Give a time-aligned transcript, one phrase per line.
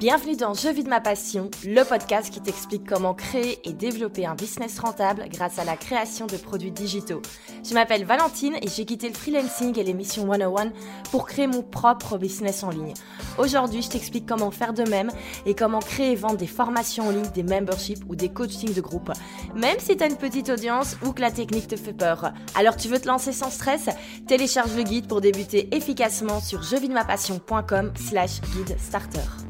[0.00, 4.24] Bienvenue dans Je vis de ma passion, le podcast qui t'explique comment créer et développer
[4.24, 7.20] un business rentable grâce à la création de produits digitaux.
[7.62, 10.72] Je m'appelle Valentine et j'ai quitté le freelancing et l'émission 101
[11.10, 12.94] pour créer mon propre business en ligne.
[13.36, 15.10] Aujourd'hui, je t'explique comment faire de même
[15.44, 18.80] et comment créer et vendre des formations en ligne, des memberships ou des coachings de
[18.80, 19.12] groupe,
[19.54, 22.32] même si tu as une petite audience ou que la technique te fait peur.
[22.54, 23.90] Alors tu veux te lancer sans stress?
[24.26, 29.49] Télécharge le guide pour débuter efficacement sur jevidemapassion.com slash guide starter.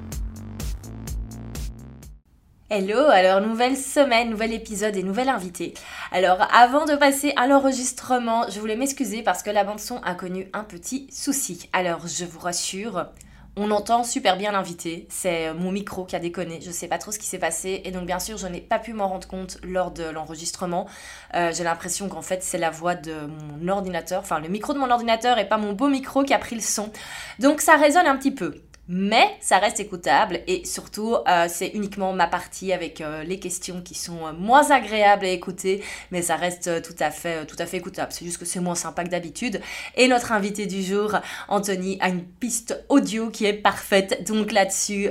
[2.73, 5.75] Hello, alors nouvelle semaine, nouvel épisode et nouvel invité.
[6.13, 10.15] Alors avant de passer à l'enregistrement, je voulais m'excuser parce que la bande son a
[10.15, 11.69] connu un petit souci.
[11.73, 13.07] Alors je vous rassure,
[13.57, 17.11] on entend super bien l'invité, c'est mon micro qui a déconné, je sais pas trop
[17.11, 19.59] ce qui s'est passé et donc bien sûr je n'ai pas pu m'en rendre compte
[19.65, 20.87] lors de l'enregistrement.
[21.35, 24.79] Euh, j'ai l'impression qu'en fait c'est la voix de mon ordinateur, enfin le micro de
[24.79, 26.93] mon ordinateur et pas mon beau micro qui a pris le son.
[27.41, 28.55] Donc ça résonne un petit peu
[28.93, 33.83] mais ça reste écoutable et surtout euh, c'est uniquement ma partie avec euh, les questions
[33.83, 37.67] qui sont euh, moins agréables à écouter mais ça reste tout à fait tout à
[37.67, 39.61] fait écoutable c'est juste que c'est moins sympa que d'habitude
[39.95, 41.15] et notre invité du jour
[41.47, 45.11] Anthony a une piste audio qui est parfaite donc là-dessus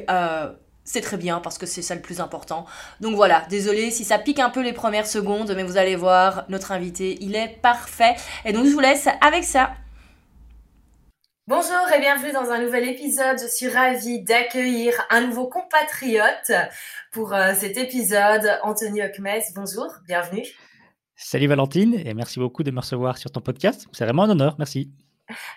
[0.83, 2.65] c'est très bien parce que c'est ça le plus important.
[2.99, 6.45] Donc voilà, désolé si ça pique un peu les premières secondes, mais vous allez voir,
[6.49, 8.15] notre invité, il est parfait.
[8.43, 9.75] Et donc je vous laisse avec ça.
[11.49, 13.39] Bonjour et bienvenue dans un nouvel épisode.
[13.41, 16.51] Je suis ravie d'accueillir un nouveau compatriote
[17.11, 19.41] pour euh, cet épisode, Anthony Okmes.
[19.55, 20.43] Bonjour, bienvenue.
[21.15, 23.87] Salut Valentine et merci beaucoup de me recevoir sur ton podcast.
[23.93, 24.91] C'est vraiment un honneur, merci.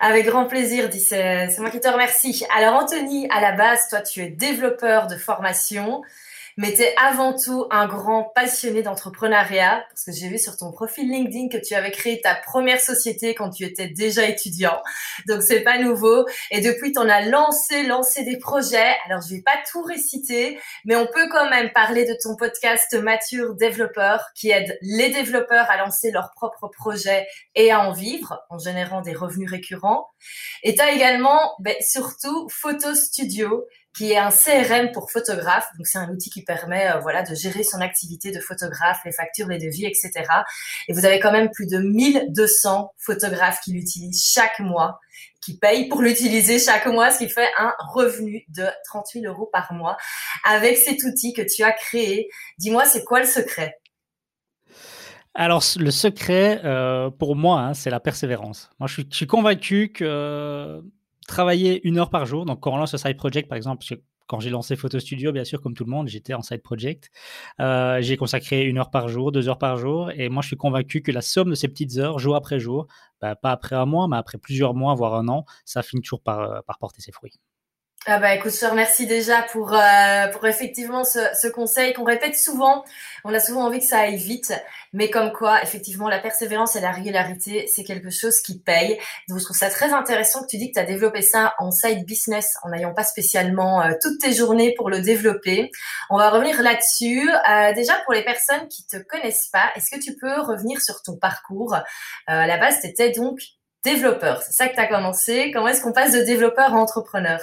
[0.01, 2.43] Avec grand plaisir, c'est moi qui te remercie.
[2.57, 6.01] Alors Anthony, à la base, toi tu es développeur de formation
[6.56, 11.11] mais tu avant tout un grand passionné d'entrepreneuriat, parce que j'ai vu sur ton profil
[11.11, 14.80] LinkedIn que tu avais créé ta première société quand tu étais déjà étudiant.
[15.27, 16.27] Donc c'est pas nouveau.
[16.50, 18.97] Et depuis, tu en as lancé, lancé des projets.
[19.06, 22.92] Alors je vais pas tout réciter, mais on peut quand même parler de ton podcast
[22.95, 28.41] Mature Développeur, qui aide les développeurs à lancer leurs propres projets et à en vivre
[28.51, 30.08] en générant des revenus récurrents.
[30.62, 33.64] Et tu as également, ben, surtout, Photo Studio,
[33.97, 35.67] qui est un CRM pour photographe.
[35.77, 39.13] Donc c'est un outil qui permet euh, voilà de gérer son activité de photographe, les
[39.13, 40.11] factures, les devis, etc.
[40.89, 44.98] Et vous avez quand même plus de 1200 photographes qui l'utilisent chaque mois,
[45.45, 49.73] qui payent pour l'utiliser chaque mois, ce qui fait un revenu de 38 euros par
[49.73, 49.97] mois
[50.45, 52.29] avec cet outil que tu as créé.
[52.59, 53.79] Dis-moi, c'est quoi le secret?
[55.35, 58.69] Alors, le secret, euh, pour moi, hein, c'est la persévérance.
[58.79, 60.83] Moi, je suis, je suis convaincu que
[61.27, 62.45] travailler une heure par jour.
[62.45, 63.85] Donc, quand on lance un side project, par exemple,
[64.27, 67.11] quand j'ai lancé Photo Studio, bien sûr, comme tout le monde, j'étais en side project.
[67.61, 70.11] Euh, j'ai consacré une heure par jour, deux heures par jour.
[70.13, 72.87] Et moi, je suis convaincu que la somme de ces petites heures, jour après jour,
[73.21, 76.23] bah, pas après un mois, mais après plusieurs mois, voire un an, ça finit toujours
[76.23, 77.39] par, euh, par porter ses fruits.
[78.05, 82.02] Ah bah écoute, je te remercie déjà pour euh, pour effectivement ce, ce conseil qu'on
[82.02, 82.85] répète souvent.
[83.23, 84.52] On a souvent envie que ça aille vite,
[84.92, 88.98] mais comme quoi, effectivement, la persévérance et la régularité, c'est quelque chose qui paye.
[89.29, 91.70] Donc je trouve ça très intéressant que tu dis que tu as développé ça en
[91.70, 95.70] side business, en n'ayant pas spécialement euh, toutes tes journées pour le développer.
[96.11, 97.30] On va revenir là-dessus.
[97.30, 101.02] Euh, déjà pour les personnes qui te connaissent pas, est-ce que tu peux revenir sur
[101.02, 101.77] ton parcours?
[102.27, 103.39] À la base, tu donc
[103.85, 104.42] développeur.
[104.42, 105.52] C'est ça que tu as commencé.
[105.52, 107.39] Comment est-ce qu'on passe de développeur à entrepreneur?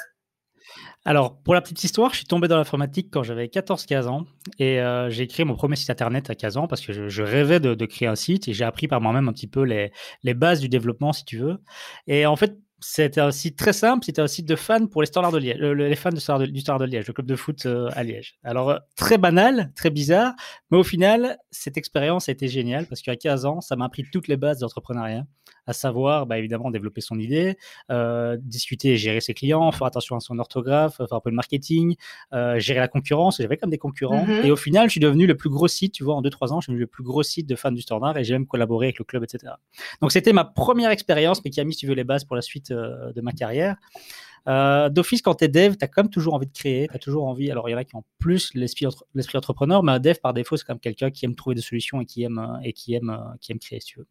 [1.06, 4.26] Alors, pour la petite histoire, je suis tombé dans l'informatique quand j'avais 14-15 ans
[4.60, 7.60] et euh, j'ai créé mon premier site internet à 15 ans parce que je, rêvais
[7.62, 9.92] de, créer un site et j'ai appris par moi-même un petit peu les,
[10.34, 11.58] bases du développement, si tu veux.
[12.08, 15.08] Et en fait, c'était un site très simple, c'était un site de fans pour les
[15.10, 18.38] de Liège, les fans du Standard de, Liège, le club de foot euh, à Liège.
[18.44, 20.34] Alors, euh, très banal, très bizarre,
[20.70, 24.04] mais au final, cette expérience a été géniale parce qu'à 15 ans, ça m'a appris
[24.12, 25.26] toutes les bases d'entrepreneuriat
[25.70, 27.56] à savoir bah, évidemment développer son idée,
[27.92, 31.36] euh, discuter et gérer ses clients, faire attention à son orthographe, faire un peu de
[31.36, 31.96] marketing,
[32.34, 33.38] euh, gérer la concurrence.
[33.38, 34.26] J'avais comme des concurrents.
[34.26, 34.46] Mm-hmm.
[34.46, 36.60] Et au final, je suis devenu le plus gros site, tu vois, en 2-3 ans,
[36.60, 38.88] je suis devenu le plus gros site de fans du standard et j'ai même collaboré
[38.88, 39.54] avec le club, etc.
[40.02, 42.36] Donc c'était ma première expérience, mais qui a mis, si tu veux, les bases pour
[42.36, 43.76] la suite euh, de ma carrière.
[44.48, 47.00] D'office, quand tu es dev, tu as quand même toujours envie de créer, tu as
[47.00, 47.52] toujours envie.
[47.52, 48.88] Alors, il y en a qui ont plus l'esprit
[49.36, 52.02] entrepreneur, mais un dev, par défaut, c'est quand même quelqu'un qui aime trouver des solutions
[52.02, 54.08] et qui aime, et qui aime, qui aime créer, si tu veux.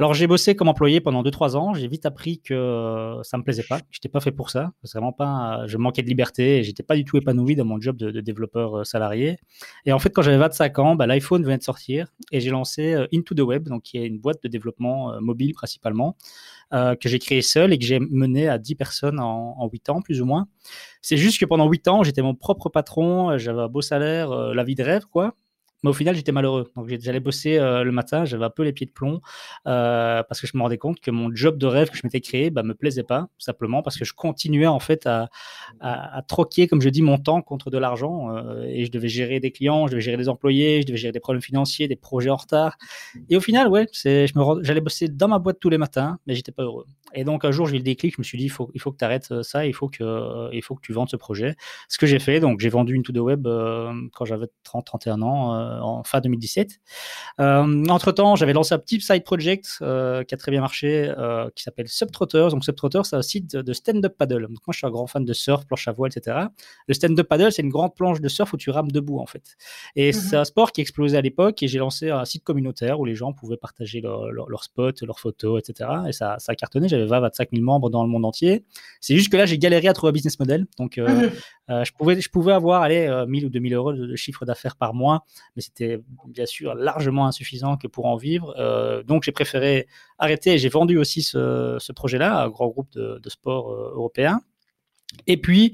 [0.00, 1.74] Alors j'ai bossé comme employé pendant 2-3 ans.
[1.74, 3.80] J'ai vite appris que euh, ça me plaisait pas.
[3.90, 4.70] Je n'étais pas fait pour ça.
[4.84, 5.64] Vraiment pas.
[5.66, 8.78] Je manquais de liberté et j'étais pas du tout épanoui dans mon job de, développeur
[8.78, 9.38] euh, salarié.
[9.86, 12.94] Et en fait, quand j'avais 25 ans, bah, l'iPhone venait de sortir et j'ai lancé
[12.94, 16.16] euh, Into the Web, donc qui est une boîte de développement mobile principalement,
[16.70, 20.00] que j'ai créé seul et que j'ai mené à 10 personnes en, en 8 ans
[20.00, 20.46] plus ou moins.
[21.02, 23.36] C'est juste que pendant 8 ans, j'étais mon propre patron.
[23.36, 25.34] J'avais un beau salaire, la vie de rêve quoi
[25.84, 26.70] mais au final, j'étais malheureux.
[26.76, 29.20] Donc, j'allais bosser euh, le matin, j'avais un peu les pieds de plomb
[29.66, 32.20] euh, parce que je me rendais compte que mon job de rêve que je m'étais
[32.20, 35.28] créé bah, me plaisait pas, simplement parce que je continuais en fait à,
[35.80, 39.38] à, troquer, comme je dis, mon temps contre de l'argent euh, et je devais gérer
[39.38, 42.30] des clients, je devais gérer des employés, je devais gérer des problèmes financiers, des projets
[42.30, 42.76] en retard.
[43.28, 46.64] Et au final, ouais, j'allais bosser dans ma boîte tous les matins, mais j'étais pas
[46.64, 46.86] heureux.
[47.14, 48.80] Et donc un jour, j'ai eu le déclic, je me suis dit, il faut, il
[48.80, 51.54] faut que tu arrêtes ça, il faut que, il faut que tu vendes ce projet.
[51.88, 53.46] Ce que j'ai fait, donc j'ai vendu une to the web
[54.12, 56.80] quand j'avais 30, 31 ans en fin 2017.
[57.40, 61.12] Euh, entre-temps, j'avais lancé un petit side project euh, qui a très bien marché,
[61.54, 62.48] qui s'appelle Subtrotters.
[62.48, 64.42] Donc Subtrotters, c'est un site de stand-up paddle.
[64.42, 66.46] Donc moi, je suis un grand fan de surf, planche à voile, etc.
[66.86, 69.56] Le stand-up paddle, c'est une grande planche de surf où tu rames debout, en fait.
[69.96, 70.12] Et mhm.
[70.12, 73.14] c'est un sport qui explosait à l'époque et j'ai lancé un site communautaire où les
[73.14, 75.90] gens pouvaient partager leurs leur, spots, leurs photos, etc.
[76.08, 76.88] Et ça, ça a cartonné.
[76.88, 78.64] J'avais 20, 25 000 membres dans le monde entier.
[79.00, 80.66] C'est juste que là, j'ai galéré à trouver un business model.
[80.78, 81.00] Donc,
[81.68, 81.84] mhm.
[81.84, 85.24] je, pouvais, avoir, allez, 1000 ou 2000 euros de chiffre d'affaires par mois,
[85.56, 88.54] mais c'était bien sûr largement insuffisant que pour en vivre.
[88.58, 89.86] Euh, donc j'ai préféré
[90.18, 93.92] arrêter et j'ai vendu aussi ce, projet-là à un grand groupe de, de sport euh,
[93.94, 94.40] européen.
[95.26, 95.72] Et puis,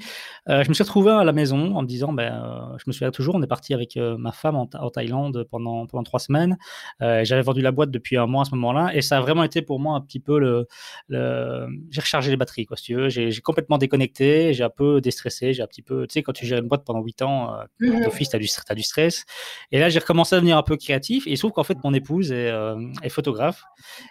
[0.49, 2.93] euh, je me suis retrouvé à la maison en me disant, ben, euh, je me
[2.93, 6.57] souviens toujours, on est parti avec euh, ma femme en, Thaïlande pendant, pendant trois semaines.
[7.01, 8.95] J'avais vendu la boîte depuis un mois à ce moment-là.
[8.95, 10.67] Et ça a vraiment été pour moi un petit peu le.
[11.09, 11.67] le...
[11.91, 13.09] J'ai rechargé les batteries, quoi, si tu veux.
[13.09, 16.07] J'ai complètement déconnecté, j'ai un peu déstressé, j'ai un petit peu.
[16.07, 18.05] Tu sais, quand tu gères une boîte pendant huit ans, mmh.
[18.05, 19.25] d'office, tu as, as, du stress.
[19.73, 21.27] Et là, j'ai recommencé à devenir un peu créatif.
[21.27, 22.53] Et il se trouve qu'en fait, mon épouse est,
[23.03, 23.65] est photographe.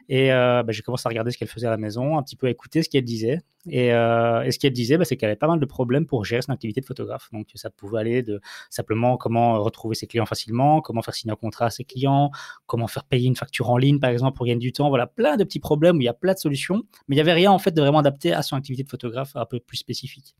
[0.09, 2.47] Et ben, j'ai commencé à regarder ce qu'elle faisait à la maison, un petit peu
[2.47, 3.41] à écouter ce qu'elle disait.
[3.69, 6.41] Et, et ce qu'elle disait, ben, c'est qu'elle avait pas mal de problèmes pour gérer
[6.41, 7.29] son activité de photographe.
[7.31, 11.37] Donc, ça pouvait aller de simplement comment retrouver ses clients facilement, comment faire signer un
[11.37, 12.31] contrat à ses clients,
[12.65, 14.89] comment faire payer une facture en ligne, par exemple, pour gagner du temps.
[14.89, 17.21] Voilà, plein de petits problèmes où il y a plein de solutions, mais il n'y
[17.21, 19.77] avait rien, en fait, de vraiment adapté à son activité de photographe un peu plus
[19.77, 20.35] spécifique.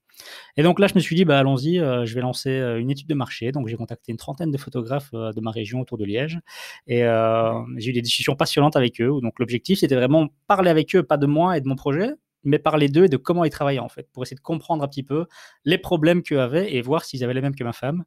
[0.58, 2.92] Et donc là, je me suis dit, bah, allons-y, euh, je vais lancer euh, une
[2.92, 3.52] étude de marché.
[3.52, 6.40] Donc, j'ai contacté une trentaine de photographes euh, de ma région autour de Liège
[6.88, 7.04] et
[7.78, 9.19] j'ai eu des discussions passionnantes avec eux.
[9.22, 12.12] Donc, l'objectif, c'était vraiment parler avec eux, pas de moi et de mon projet,
[12.44, 14.84] mais par les deux et de comment ils travaillaient en fait, pour essayer de comprendre
[14.84, 15.25] un petit peu
[15.66, 18.04] les problèmes qu'eux avaient et voir s'ils avaient les mêmes que ma femme.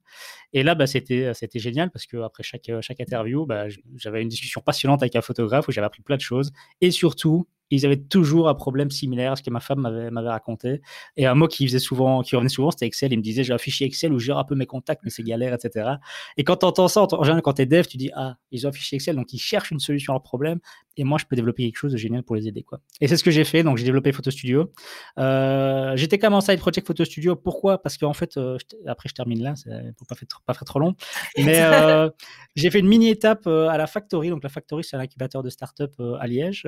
[0.53, 3.67] Et là, bah, c'était, c'était génial parce qu'après chaque, chaque interview, bah,
[3.97, 6.53] j'avais une discussion passionnante avec un photographe où j'avais appris plein de choses.
[6.81, 10.81] Et surtout, ils avaient toujours un problème similaire à ce que ma femme m'avait, raconté.
[11.17, 13.13] Et un mot qui faisait souvent, qui revenait souvent, c'était Excel.
[13.13, 15.11] Il me disait, j'ai un fichier Excel où je gère un peu mes contacts, mais
[15.11, 15.95] c'est galère, etc.
[16.37, 18.67] Et quand tu entends ça, en général, quand tu es dev, tu dis, ah, ils
[18.67, 20.61] ont un fichier Excel, donc ils cherchent une solution à leur problème.
[20.99, 22.81] Et moi, je peux développer quelque chose de génial pour les aider, quoi.
[23.01, 23.63] Et c'est ce que j'ai fait.
[23.63, 24.73] Donc, j'ai développé Photo Studio.
[25.19, 27.37] Euh, j'étais quand même en side project Photo Studio.
[27.37, 27.83] Pourquoi?
[27.83, 29.55] Parce qu'en fait, euh, après, je termine là,
[29.99, 30.95] pour pas faire, pas faire trop long.
[31.37, 32.09] Mais euh,
[32.55, 34.31] j'ai fait une mini étape à la Factory.
[34.31, 36.67] Donc, la Factory, c'est un incubateur de start-up à Liège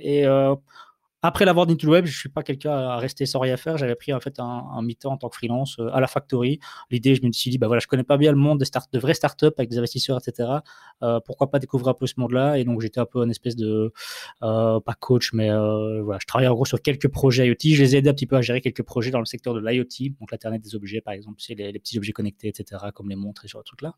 [0.00, 0.54] et euh,
[1.22, 3.78] après l'avoir le web, je suis pas quelqu'un à rester sans rien faire.
[3.78, 6.60] J'avais pris en fait un, mi-temps en tant que freelance euh, à la factory.
[6.90, 8.92] L'idée, je me suis dit, bah voilà, je connais pas bien le monde des start,
[8.92, 10.50] de vraies startups avec des investisseurs, etc.
[11.02, 12.58] Euh, pourquoi pas découvrir un peu ce monde-là?
[12.58, 13.92] Et donc j'étais un peu une espèce de
[14.40, 17.56] pas coach, mais voilà, je travaillais en gros sur quelques projets IoT.
[17.74, 19.60] Je les ai aidés un petit peu à gérer quelques projets dans le secteur de
[19.60, 22.86] l'IoT, donc l'internet des objets, par exemple, c'est les, les, petits objets connectés, etc.
[22.94, 23.94] Comme les montres et ce trucs là.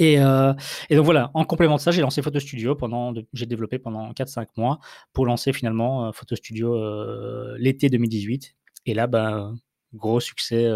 [0.00, 0.54] Euh,
[0.88, 4.12] et, donc voilà, en complément de ça, j'ai lancé Photo Studio pendant, j'ai développé pendant
[4.12, 4.78] 4-5 mois
[5.12, 8.54] pour lancer finalement euh, Photo Studio euh, l'été 2018.
[8.86, 9.56] Et là, ben,
[9.92, 10.70] gros succès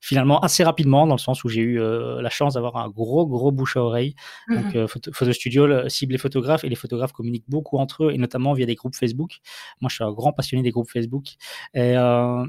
[0.00, 3.50] finalement assez rapidement dans le sens où j'ai eu la chance d'avoir un gros gros
[3.50, 4.14] bouche à oreille.
[4.48, 8.52] Donc photo, Studio cible les photographes et les photographes communiquent beaucoup entre eux et notamment
[8.52, 9.38] via des groupes Facebook.
[9.80, 11.26] Moi, je suis un grand passionné des groupes Facebook
[11.74, 11.94] et,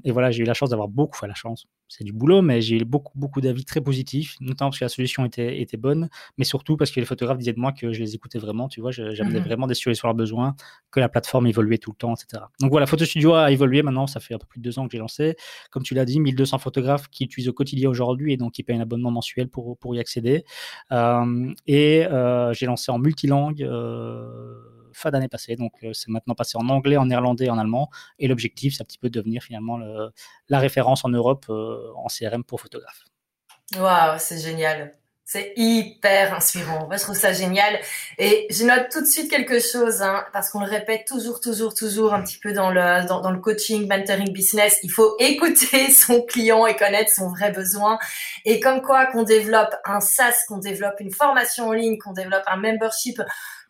[0.03, 2.61] et voilà, j'ai eu la chance d'avoir beaucoup, enfin la chance, c'est du boulot, mais
[2.61, 6.09] j'ai eu beaucoup, beaucoup d'avis très positifs, notamment parce que la solution était, était bonne,
[6.37, 8.79] mais surtout parce que les photographes disaient de moi que je les écoutais vraiment, tu
[8.79, 10.55] vois, j'amenais mmh vraiment des sujets sur leurs besoins,
[10.91, 12.43] que la plateforme évoluait tout le temps, etc.
[12.61, 14.85] Donc voilà, Photo Studio a évolué maintenant, ça fait un peu plus de deux ans
[14.85, 15.35] que j'ai lancé.
[15.69, 18.77] Comme tu l'as dit, 1200 photographes qui utilisent au quotidien aujourd'hui et donc qui payent
[18.77, 20.45] un abonnement mensuel pour, pour y accéder.
[20.93, 23.63] Euh, et euh, j'ai lancé en multilangue.
[23.63, 25.55] Euh, fin d'année passée.
[25.55, 27.89] Donc, c'est maintenant passé en anglais, en néerlandais, en allemand.
[28.19, 29.79] Et l'objectif, c'est un petit peu de devenir finalement
[30.49, 33.03] la référence en Europe en CRM pour photographes.
[33.77, 34.93] Waouh, c'est génial.
[35.31, 36.89] C'est hyper inspirant.
[36.91, 37.79] je trouve ça génial.
[38.17, 41.73] Et je note tout de suite quelque chose, hein, parce qu'on le répète toujours, toujours,
[41.73, 44.77] toujours un petit peu dans le, dans, le coaching, mentoring business.
[44.83, 47.97] Il faut écouter son client et connaître son vrai besoin.
[48.43, 52.43] Et comme quoi qu'on développe un SaaS, qu'on développe une formation en ligne, qu'on développe
[52.47, 53.21] un membership,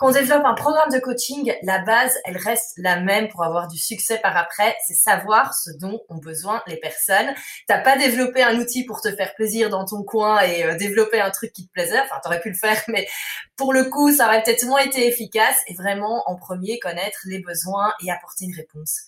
[0.01, 3.67] quand on développe un programme de coaching, la base, elle reste la même pour avoir
[3.67, 4.75] du succès par après.
[4.87, 7.35] C'est savoir ce dont ont besoin les personnes.
[7.67, 11.21] T'as pas développé un outil pour te faire plaisir dans ton coin et euh, développer
[11.21, 11.99] un truc qui te plaisait.
[11.99, 13.07] Enfin, t'aurais pu le faire, mais
[13.55, 15.57] pour le coup, ça aurait peut-être moins été efficace.
[15.67, 19.01] Et vraiment, en premier, connaître les besoins et apporter une réponse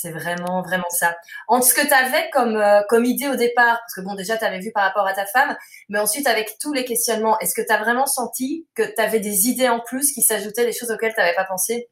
[0.00, 1.14] C'est vraiment, vraiment ça.
[1.46, 4.38] En ce que tu avais comme, euh, comme idée au départ, parce que bon, déjà,
[4.38, 5.54] tu avais vu par rapport à ta femme,
[5.90, 9.20] mais ensuite, avec tous les questionnements, est-ce que tu as vraiment senti que tu avais
[9.20, 11.90] des idées en plus qui s'ajoutaient, des choses auxquelles tu n'avais pas pensé?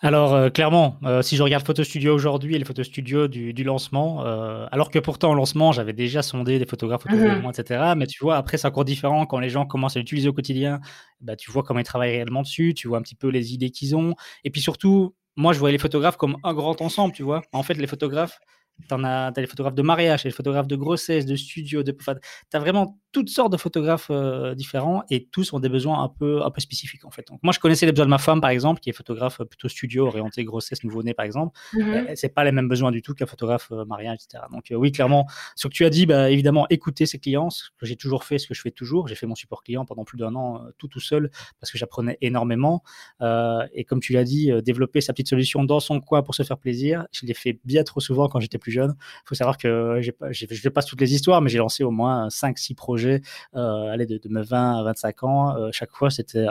[0.00, 3.52] Alors euh, clairement, euh, si je regarde Photo Studio aujourd'hui et les photos studio du,
[3.52, 7.24] du lancement, euh, alors que pourtant au lancement j'avais déjà sondé des photographes autour de
[7.24, 7.42] mhm.
[7.42, 7.94] moi, etc.
[7.96, 10.78] Mais tu vois, après c'est encore différent quand les gens commencent à l'utiliser au quotidien.
[11.20, 13.70] Bah, tu vois comment ils travaillent réellement dessus, tu vois un petit peu les idées
[13.70, 14.14] qu'ils ont.
[14.44, 17.42] Et puis surtout, moi je voyais les photographes comme un grand ensemble, tu vois.
[17.52, 18.40] En fait, les photographes,
[18.88, 22.58] tu as, les photographes de mariage, les photographes de grossesse, de studio, de, tu as
[22.58, 26.50] vraiment toutes sortes de photographes euh, différents et tous ont des besoins un peu, un
[26.50, 27.26] peu spécifiques en fait.
[27.28, 29.68] Donc, moi, je connaissais les besoins de ma femme par exemple, qui est photographe plutôt
[29.68, 31.58] studio, orienté grossesse, nouveau-né par exemple.
[31.72, 34.44] Mm C'est pas les mêmes besoins du tout qu'un photographe euh, mariage, etc.
[34.52, 37.64] Donc, euh, oui, clairement, ce que tu as dit, bah, évidemment, écouter ses clients, ce
[37.78, 39.08] que j'ai toujours fait, ce que je fais toujours.
[39.08, 41.30] J'ai fait mon support client pendant plus d'un an tout tout seul
[41.60, 42.82] parce que j'apprenais énormément.
[43.20, 46.58] et comme tu l'as dit, développer sa petite solution dans son coin pour se faire
[46.58, 48.94] plaisir, je l'ai fait bien trop souvent quand j'étais plus jeune.
[48.98, 52.28] Il faut savoir que je ne passe toutes les histoires, mais j'ai lancé au moins
[52.28, 53.20] 5-6 projets
[53.54, 55.56] euh, de, mes 20 à 25 ans.
[55.56, 56.46] Euh, chaque fois, c'était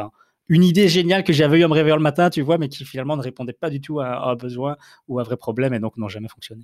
[0.49, 2.85] une idée géniale que j'avais eu à me réveiller le matin, tu vois, mais qui
[2.85, 5.79] finalement ne répondait pas du tout à, un besoin ou à un vrai problème et
[5.79, 6.63] donc n'ont jamais fonctionné.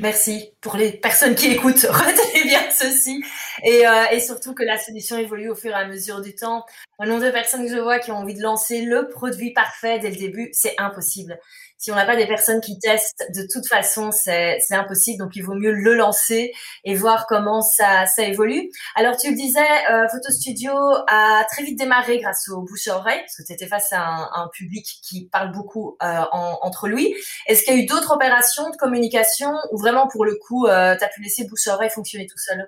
[0.00, 1.86] Merci pour les personnes qui écoutent.
[1.90, 3.22] Retenez bien ceci.
[3.64, 6.64] Et, euh, et, surtout que la solution évolue au fur et à mesure du temps.
[6.98, 9.98] Un nombre de personnes que je vois qui ont envie de lancer le produit parfait
[9.98, 11.38] dès le début, c'est impossible
[11.78, 15.18] si on n'a pas des personnes qui testent, de toute façon, c'est impossible.
[15.18, 16.52] Donc, il vaut mieux le lancer
[16.84, 18.68] et voir comment ça, ça évolue.
[18.96, 20.72] Alors, tu le disais, euh, Photo Studio
[21.06, 24.02] a très vite démarré grâce au bouche à oreille, parce que tu étais face à
[24.02, 27.14] un, public qui parle beaucoup euh, entre lui.
[27.46, 30.96] Est-ce qu'il y a eu d'autres opérations de communication ou vraiment, pour le coup, euh,
[30.96, 32.67] tu as pu laisser bouche à oreille fonctionner tout seul?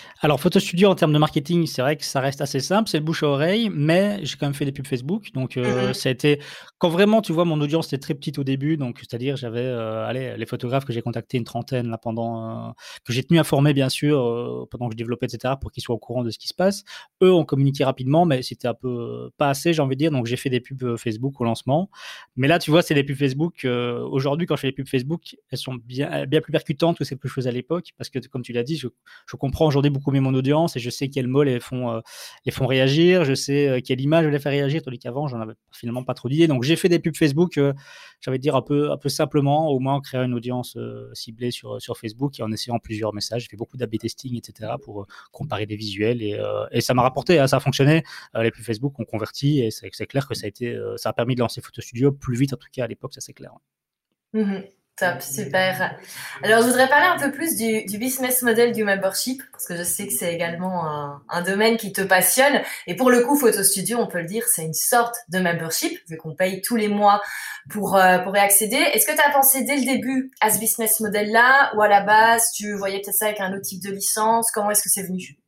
[0.23, 2.99] alors, Photo Studio, en termes de marketing, c'est vrai que ça reste assez simple, c'est
[2.99, 5.31] le bouche à oreille, mais j'ai quand même fait des pubs Facebook.
[5.33, 6.39] Donc, euh, mmh ça a été.
[6.77, 10.05] Quand vraiment, tu vois, mon audience était très petite au début, donc c'est-à-dire, j'avais euh,
[10.05, 12.67] allez, les photographes que j'ai contactés, une trentaine là pendant.
[12.67, 12.71] Euh,
[13.03, 15.99] que j'ai tenu informer, bien sûr, pendant que je développais, etc., pour qu'ils soient au
[15.99, 16.83] courant de ce qui se passe.
[17.23, 20.11] Eux ont communiqué rapidement, mais c'était un peu pas assez, j'ai envie de dire.
[20.11, 21.89] Donc, j'ai fait des pubs Facebook au lancement.
[22.35, 23.65] Mais là, tu vois, c'est des pubs Facebook.
[23.65, 27.17] Aujourd'hui, quand je fais des pubs Facebook, elles sont bien, bien plus percutantes que celles
[27.17, 28.87] que je faisais à l'époque, parce que, comme tu l'as dit, je,
[29.25, 32.01] je comprends aujourd'hui beaucoup mon audience et je sais quels mots les font, euh,
[32.51, 36.03] font réagir, je sais euh, quelle image les fait réagir, tandis qu'avant, j'en avais finalement
[36.03, 36.47] pas trop d'idées.
[36.47, 37.73] Donc, j'ai fait des pubs Facebook, euh,
[38.19, 40.77] j'avais dire un peu, un peu simplement, au moins en créant une audience
[41.13, 43.43] ciblée sur, sur Facebook et en essayant plusieurs messages.
[43.43, 46.39] J'ai fait beaucoup d'AB testing, etc., pour comparer des visuels et,
[46.71, 48.03] et ça m'a rapporté, hein, ça a fonctionné.
[48.35, 51.35] les pubs Facebook ont converti et c'est clair que ça a, été, ça a permis
[51.35, 53.53] de lancer Photo Studio plus vite, en tout cas à l'époque, ça c'est clair.
[54.33, 54.61] Mmh
[54.97, 55.97] Top, super.
[56.43, 59.83] Alors, je voudrais parler un peu plus du, business model du membership, parce que je
[59.83, 62.61] sais que c'est également un, un, domaine qui te passionne.
[62.85, 65.97] Et pour le coup, Photo Studio, on peut le dire, c'est une sorte de membership,
[66.07, 67.21] vu qu'on paye tous les mois
[67.69, 68.75] pour, euh, pour y accéder.
[68.75, 72.01] Est-ce que tu as pensé dès le début à ce business model-là, ou à la
[72.01, 74.51] base, tu voyais peut-être ça avec un autre type de licence?
[74.51, 75.39] Comment est-ce que c'est venu?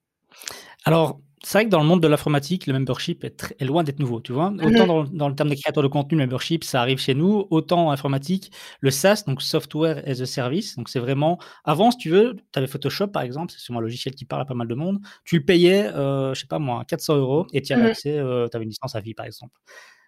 [0.86, 4.22] Alors, c'est vrai que dans le monde de l'informatique, le membership est, loin d'être nouveau,
[4.22, 4.52] tu vois.
[4.52, 4.66] Mhm.
[4.66, 7.88] Autant dans, le terme des créateurs de contenu, le membership, ça arrive chez nous, autant
[7.88, 12.10] en informatique, le SaaS, donc Software as a Service, donc c'est vraiment, avant, si tu
[12.10, 14.68] veux, tu avais Photoshop, par exemple, c'est sûrement un logiciel qui parle à pas mal
[14.70, 17.84] de monde, tu le payais, euh, je sais pas moi, 400 euros, et tu avais
[17.84, 17.90] mhm.
[17.90, 19.54] accès, euh, tu avais une licence à vie, par exemple.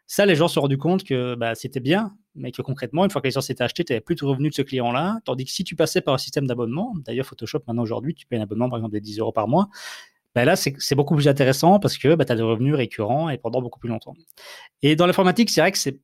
[0.07, 3.09] Ça, les gens se sont rendus compte que bah, c'était bien, mais que concrètement, une
[3.09, 5.19] fois que la licence était achetée, tu n'avais plus de revenus de ce client-là.
[5.25, 8.37] Tandis que si tu passais par un système d'abonnement, d'ailleurs Photoshop maintenant aujourd'hui, tu payes
[8.37, 9.67] un abonnement par exemple de 10 euros par mois,
[10.35, 13.37] ben là, c'est beaucoup plus intéressant parce que bah, tu as des revenus récurrents et
[13.37, 14.13] pendant beaucoup plus longtemps.
[14.81, 15.99] Et dans l'informatique, c'est vrai que c'est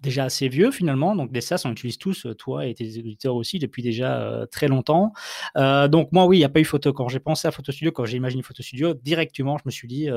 [0.00, 1.16] déjà assez vieux finalement.
[1.16, 4.46] Donc des SaaS, on utilise tous, euh, toi et tes auditeurs aussi, depuis déjà euh,
[4.46, 5.12] très longtemps.
[5.56, 6.92] Euh, donc moi, oui, il n'y a pas eu photo.
[6.92, 9.88] Quand j'ai pensé à Photo Studio, quand j'ai imaginé Photo Studio, directement, je me suis
[9.88, 10.08] dit,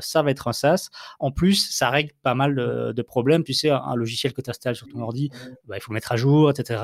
[0.00, 0.88] ça va être un SaaS.
[1.18, 3.44] En plus, ça règle pas mal de, problèmes.
[3.44, 5.30] Tu sais, un, logiciel que tu installes sur ton ordi,
[5.66, 6.80] bah, il faut le mettre à jour, etc.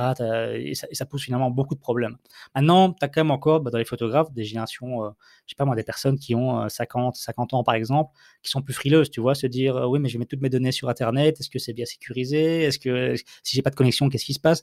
[0.54, 2.16] Et ça, ça, pousse finalement beaucoup de problèmes.
[2.54, 5.02] Maintenant, tu as quand même encore bah, dans les photographes des générations,
[5.46, 8.62] je sais pas moi, des personnes qui ont 50, 50 ans par exemple, qui sont
[8.62, 10.88] plus frileuses, tu vois, se dire, oui, mais je vais mettre toutes mes données sur
[10.88, 14.34] Internet, est-ce que c'est bien sécurisé est-ce que si j'ai pas de connexion, qu'est-ce qui
[14.34, 14.62] se passe?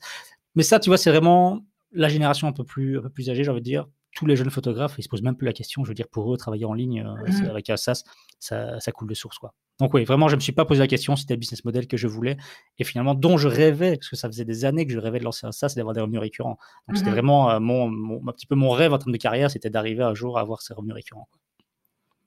[0.56, 3.44] Mais ça, tu vois, c'est vraiment la génération un peu plus, un peu plus âgée,
[3.44, 3.88] j'ai envie de dire.
[4.16, 5.84] Tous les jeunes photographes, ils se posent même plus la question.
[5.84, 7.50] Je veux dire, pour eux, travailler en ligne euh, mmh.
[7.50, 8.04] avec un SaaS,
[8.40, 9.54] ça, ça, coule de source, quoi.
[9.80, 11.16] Donc oui, vraiment, je me suis pas posé la question.
[11.16, 12.38] C'était le business model que je voulais
[12.80, 15.24] et finalement dont je rêvais, parce que ça faisait des années que je rêvais de
[15.24, 16.58] lancer un SaaS et d'avoir des revenus récurrents.
[16.88, 19.52] Donc c'était mmh vraiment euh, mon, un petit peu mon rêve en termes de carrière,
[19.52, 21.30] c'était d'arriver un jour à avoir ces revenus récurrents.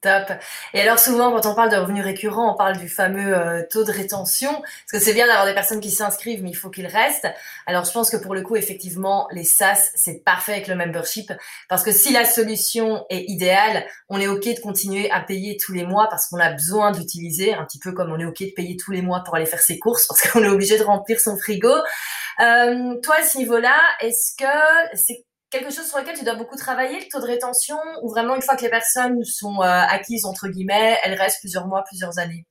[0.02, 0.32] Top.
[0.72, 3.84] Et alors souvent, quand on parle de revenus récurrents, on parle du fameux euh, taux
[3.84, 6.86] de rétention, parce que c'est bien d'avoir des personnes qui s'inscrivent, mais il faut qu'ils
[6.86, 7.28] restent.
[7.66, 11.30] Alors je pense que pour le coup, effectivement, les SaaS, c'est parfait avec le membership,
[11.68, 15.72] parce que si la solution est idéale, on est OK de continuer à payer tous
[15.74, 18.54] les mois parce qu'on a besoin d'utiliser, un petit peu comme on est OK de
[18.56, 21.20] payer tous les mois pour aller faire ses courses, parce qu'on est obligé de remplir
[21.20, 21.74] son frigo.
[22.40, 26.56] Euh, toi, à ce niveau-là, est-ce que c'est quelque chose sur lequel tu dois beaucoup
[26.56, 30.24] travailler, le taux de rétention, ou vraiment une fois que les personnes sont euh, acquises,
[30.24, 32.46] entre guillemets, elles restent plusieurs mois, plusieurs années?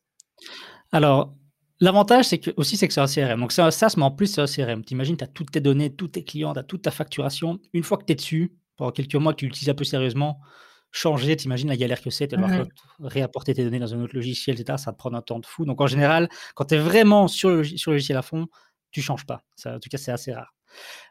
[0.91, 1.33] Alors,
[1.81, 3.39] L'avantage, c'est que aussi, c'est que c'est un CRM.
[3.39, 4.83] Donc, c'est un SaaS, mais en plus, c'est un CRM.
[4.83, 7.59] T'imagines, tu as toutes tes données, tous tes clients, tu as toute ta facturation.
[7.71, 10.41] Une fois que tu es dessus, pendant quelques mois que tu l'utilises un peu sérieusement,
[10.91, 12.67] changer, t'imagines la galère que c'est, tu dois
[12.99, 14.77] réapporter tes données dans un autre logiciel, etc.
[14.77, 15.63] Ça te prend un temps de fou.
[15.63, 18.47] Donc, en général, quand tu es vraiment sur le, sur le logiciel à fond,
[18.91, 19.43] tu changes pas.
[19.55, 20.53] Ça, en tout cas, c'est assez rare.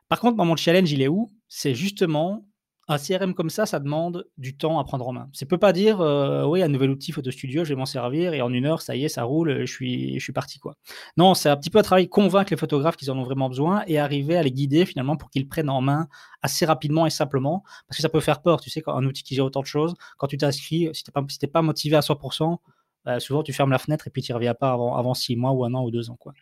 [0.09, 1.33] Par contre, mon challenge, il est où?
[1.49, 2.45] C'est justement
[2.91, 5.29] un CRM comme ça, ça demande du temps à prendre en main.
[5.35, 6.01] Ça peut pas dire,
[6.49, 8.97] oui, un nouvel outil Photo Studio, je vais m'en servir et en une heure, ça
[8.97, 10.59] y est, ça roule, je suis, je suis parti.
[10.59, 10.75] quoi.
[11.19, 13.83] Non, c'est un petit peu un travail, convaincre les photographes qu'ils en ont vraiment besoin
[13.87, 16.09] et arriver à les guider finalement pour qu'ils prennent en main
[16.41, 19.23] assez rapidement et simplement, parce que ça peut faire peur, tu sais, quand un outil
[19.23, 22.01] qui gère autant de choses, quand tu t'inscris, si tu n'es pas, pas motivé à
[22.01, 22.57] 100%,
[23.09, 25.35] bah, souvent tu fermes la fenêtre et puis tu ne reviens pas avant, avant six
[25.35, 26.17] mois ou un an ou deux ans.
[26.21, 26.35] Quoi.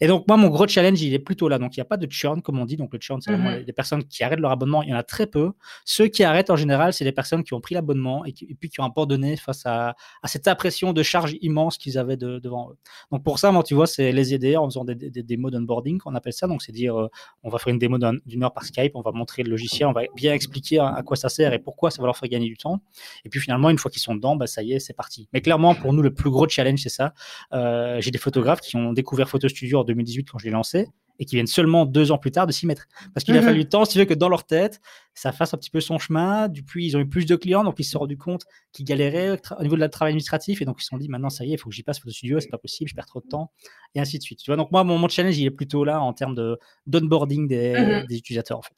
[0.00, 1.58] Et donc, moi, mon gros challenge, il est plutôt là.
[1.58, 2.76] Donc, il n'y a pas de churn, comme on dit.
[2.76, 4.84] Donc, le churn, c'est vraiment mmh les, personnes qui arrêtent leur abonnement.
[4.84, 5.50] Il y en a très peu.
[5.84, 8.80] Ceux qui arrêtent, en général, c'est des personnes qui ont pris l'abonnement et, puis qui
[8.80, 12.76] ont abandonné face à, à cette impression de charge immense qu'ils avaient devant eux.
[13.10, 15.98] Donc, pour ça, moi, tu vois, c'est les aider en faisant des, des, démos d'onboarding,
[16.04, 16.46] on appelle ça.
[16.46, 17.08] Donc, c'est dire, euh,
[17.42, 19.92] on va faire une démo d'une heure par Skype, on va montrer le logiciel, on
[19.92, 22.56] va bien expliquer à, quoi ça sert et pourquoi ça va leur faire gagner du
[22.56, 22.80] temps.
[23.24, 25.28] Et puis, finalement, une fois qu'ils sont dedans, bah, ça y est, c'est parti.
[25.32, 27.14] Mais clairement, pour nous, le plus gros challenge, c'est ça.
[27.52, 30.88] Euh, j'ai des photographes qui ont découvert Photo Studio en 2018 quand je l'ai lancé
[31.18, 32.86] et qui viennent seulement deux ans plus tard de s'y mettre.
[33.14, 33.46] Parce qu'il a mhm.
[33.46, 34.80] fallu du temps, si tu veux, que dans leur tête,
[35.14, 36.48] ça fasse un petit peu son chemin.
[36.48, 39.38] Depuis, ils ont eu plus de clients, donc ils se sont rendus compte qu'ils galéraient
[39.58, 41.50] au niveau de la travail administratif, et donc ils se sont dit, maintenant, ça y
[41.50, 43.28] est, il faut que j'y passe Photo Studio, c'est pas possible, je perds trop de
[43.28, 43.52] temps,
[43.94, 44.40] et ainsi de suite.
[44.40, 47.74] Tu vois, donc moi, mon, challenge, il est plutôt là en termes de d'onboarding des,
[47.74, 48.06] mhm.
[48.06, 48.74] des utilisateurs, en fait.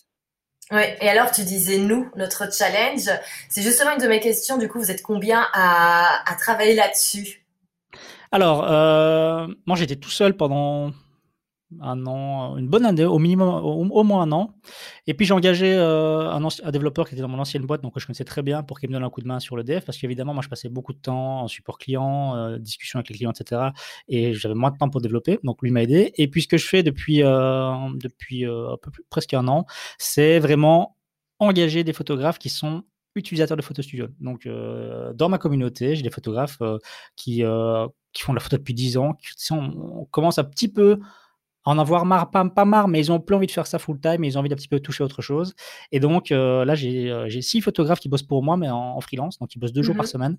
[0.72, 3.08] Oui, et alors tu disais nous, notre challenge,
[3.48, 7.46] c'est justement une de mes questions, du coup, vous êtes combien à, travailler là-dessus?
[8.32, 10.90] Alors, euh, moi j'étais tout seul pendant
[11.80, 14.54] un an, une bonne année, au minimum, au, moins un an.
[15.06, 18.00] Et puis j'ai engagé euh, un, développeur qui était dans mon ancienne boîte, donc que
[18.00, 19.80] je connaissais très bien, pour qu'il me donne un coup de main sur le dev,
[19.84, 23.16] parce qu'évidemment, moi je passais beaucoup de temps en support client, euh, discussion avec les
[23.16, 23.70] clients, etc.
[24.08, 26.12] Et j'avais moins de temps pour développer, donc lui m'a aidé.
[26.16, 28.44] Et puis ce que je fais depuis, depuis
[28.82, 29.66] peu plus, presque un an,
[29.98, 30.96] c'est vraiment
[31.38, 34.08] engager des photographes qui sont utilisateurs de Photo Studio.
[34.20, 34.48] Donc,
[35.14, 36.58] dans ma communauté, j'ai des photographes
[37.16, 37.42] qui,
[38.16, 41.00] qui font de la photo depuis 10 ans, qui, on, commence un petit peu
[41.66, 44.00] en avoir marre, pas, pas marre, mais ils ont plus envie de faire ça full
[44.00, 45.54] time, et ils ont envie d'un petit peu toucher autre chose.
[45.90, 49.38] Et donc euh, là, euh, j'ai six photographes qui bossent pour moi, mais en, freelance,
[49.38, 50.38] donc ils bossent deux jours par mmh semaine.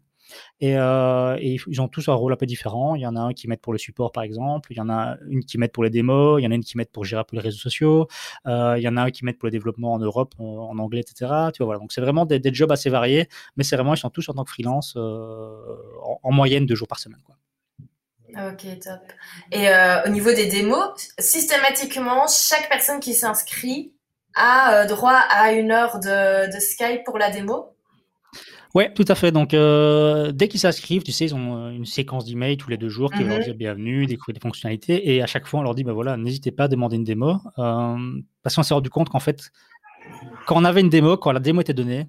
[0.62, 2.96] Et, euh, et, ils ont tous un rôle un peu différent.
[2.96, 4.72] Il y en a un qui m'aide pour le support, par exemple.
[4.72, 6.40] Il y en a une qui m'aide pour les démos.
[6.40, 8.08] Il y en a une qui m'aide pour gérer les réseaux sociaux.
[8.46, 11.52] il y en a un qui m'aide pour le développement en Europe, en, anglais, etc.
[11.54, 11.80] Tu vois, voilà.
[11.80, 14.34] Donc c'est vraiment des, des, jobs assez variés, mais c'est vraiment, ils sont tous en
[14.34, 17.22] tant que freelance en, en, moyenne deux jours par semaine.
[17.26, 17.36] Quoi.
[18.38, 19.02] Ok, top.
[19.52, 23.94] Et euh, au niveau des démos, systématiquement, chaque personne qui s'inscrit
[24.36, 27.74] a euh, droit à une heure de, de, Skype pour la démo?
[28.76, 29.32] Ouais, tout à fait.
[29.32, 32.90] Donc, euh, dès qu'ils s'inscrivent, tu sais, ils ont une séquence d'emails tous les deux
[32.90, 33.44] jours qui leur mhm.
[33.46, 35.16] dit bienvenue, découvrir des fonctionnalités.
[35.16, 37.38] Et à chaque fois, on leur dit, ben voilà, n'hésitez pas à demander une démo.
[37.56, 39.50] parce qu'on s'est rendu compte qu'en fait,
[40.46, 42.08] quand on avait une démo, quand la démo était donnée,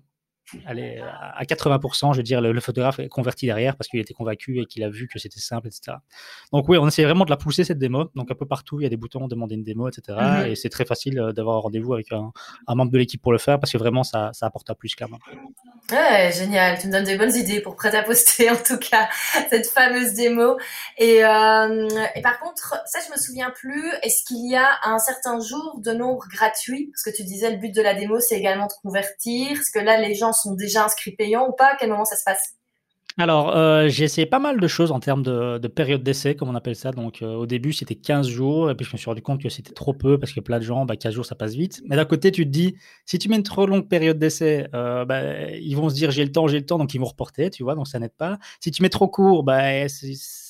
[0.66, 4.60] allez, à 80%, je veux dire, le, photographe est converti derrière parce qu'il était convaincu
[4.60, 5.98] et qu'il a vu que c'était simple, etc.
[6.52, 8.10] Donc oui, on essaie vraiment de la pousser cette démo.
[8.14, 10.18] Donc un peu partout, il y a des boutons demander une démo, etc.
[10.20, 10.46] Mhm.
[10.46, 12.32] Et c'est très facile euh, d'avoir un rendez-vous avec un,
[12.68, 15.18] membre de l'équipe pour le faire parce que vraiment ça, ça apporte à plus clairement.
[15.90, 16.78] Ouais, génial.
[16.78, 19.08] Tu me donnes des bonnes idées pour prêt à poster en tout cas
[19.50, 20.56] cette fameuse démo.
[20.98, 23.90] Et, euh, et par contre, ça je me souviens plus.
[24.02, 26.90] Est-ce qu'il y a un certain jour de nombre gratuit?
[26.92, 29.52] Parce que tu disais le but de la démo c'est également de convertir.
[29.52, 31.72] Est-ce que là les gens sont déjà inscrits payants ou pas?
[31.72, 32.58] À quel moment ça se passe?
[33.20, 36.54] Alors, euh, j'ai essayé pas mal de choses en termes de, période d'essai, comme on
[36.54, 36.92] appelle ça.
[36.92, 39.48] Donc, euh, au début, c'était 15 jours, et puis je me suis rendu compte que
[39.48, 41.82] c'était trop peu, parce que plein de gens, bah, 15 jours, ça passe vite.
[41.88, 45.04] Mais d'un côté, tu te dis, si tu mets une trop longue période d'essai, euh,
[45.04, 47.50] bah, ils vont se dire, j'ai le temps, j'ai le temps, donc ils vont reporter,
[47.50, 48.38] tu vois, donc ça n'aide pas.
[48.60, 49.62] Si tu mets trop court, bah,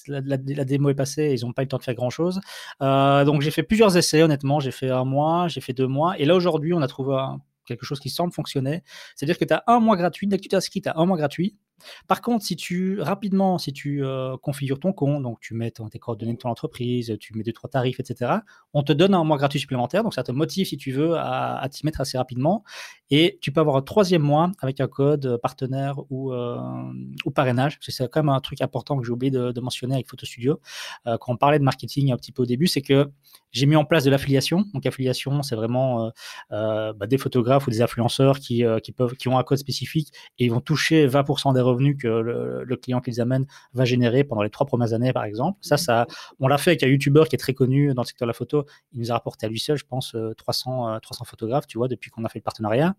[0.08, 2.38] la, la, démo est passée, ils n'ont pas eu le temps de faire grand-chose.
[2.80, 4.60] donc, j'ai fait plusieurs essais, honnêtement.
[4.60, 7.40] J'ai fait un mois, j'ai fait deux mois, et là, aujourd'hui, on a trouvé un
[7.68, 8.82] quelque chose qui semble fonctionner.
[9.14, 11.16] C'est-à-dire que tu as un mois gratuit, dès que tu t'inscris, tu as un mois
[11.16, 11.56] gratuit.
[12.06, 15.98] Par contre, si tu rapidement, si tu euh, configures ton compte, donc tu mets tes
[15.98, 18.32] coordonnées de ton entreprise, tu mets deux trois tarifs, etc.
[18.74, 21.66] On te donne un mois gratuit supplémentaire, donc ça te motive si tu veux à,
[21.70, 22.64] t'y mettre assez rapidement.
[23.10, 27.78] Et tu peux avoir un troisième mois avec un code partenaire ou, ou parrainage.
[27.80, 30.60] C'est quand même un truc important que j'ai oublié de, mentionner avec Photo Studio.
[31.04, 33.10] quand on parlait de marketing un petit peu au début, c'est que
[33.50, 34.64] j'ai mis en place de l'affiliation.
[34.74, 36.12] Donc, affiliation, c'est vraiment
[36.50, 40.44] bah, des photographes ou des influenceurs qui, qui, peuvent, qui ont un code spécifique et
[40.44, 44.50] ils vont toucher 20% des revenus que le, client qu'ils amènent va générer pendant les
[44.50, 45.58] trois premières années, par exemple.
[45.60, 46.06] Ça, ça,
[46.38, 48.34] on l'a fait avec un YouTuber qui est très connu dans le secteur de la
[48.34, 48.64] photo.
[48.92, 51.88] Il nous a rapporté à lui seul, je pense, 300, 300 euh, photographes, tu vois,
[51.88, 52.94] depuis qu'on a fait le partenariat.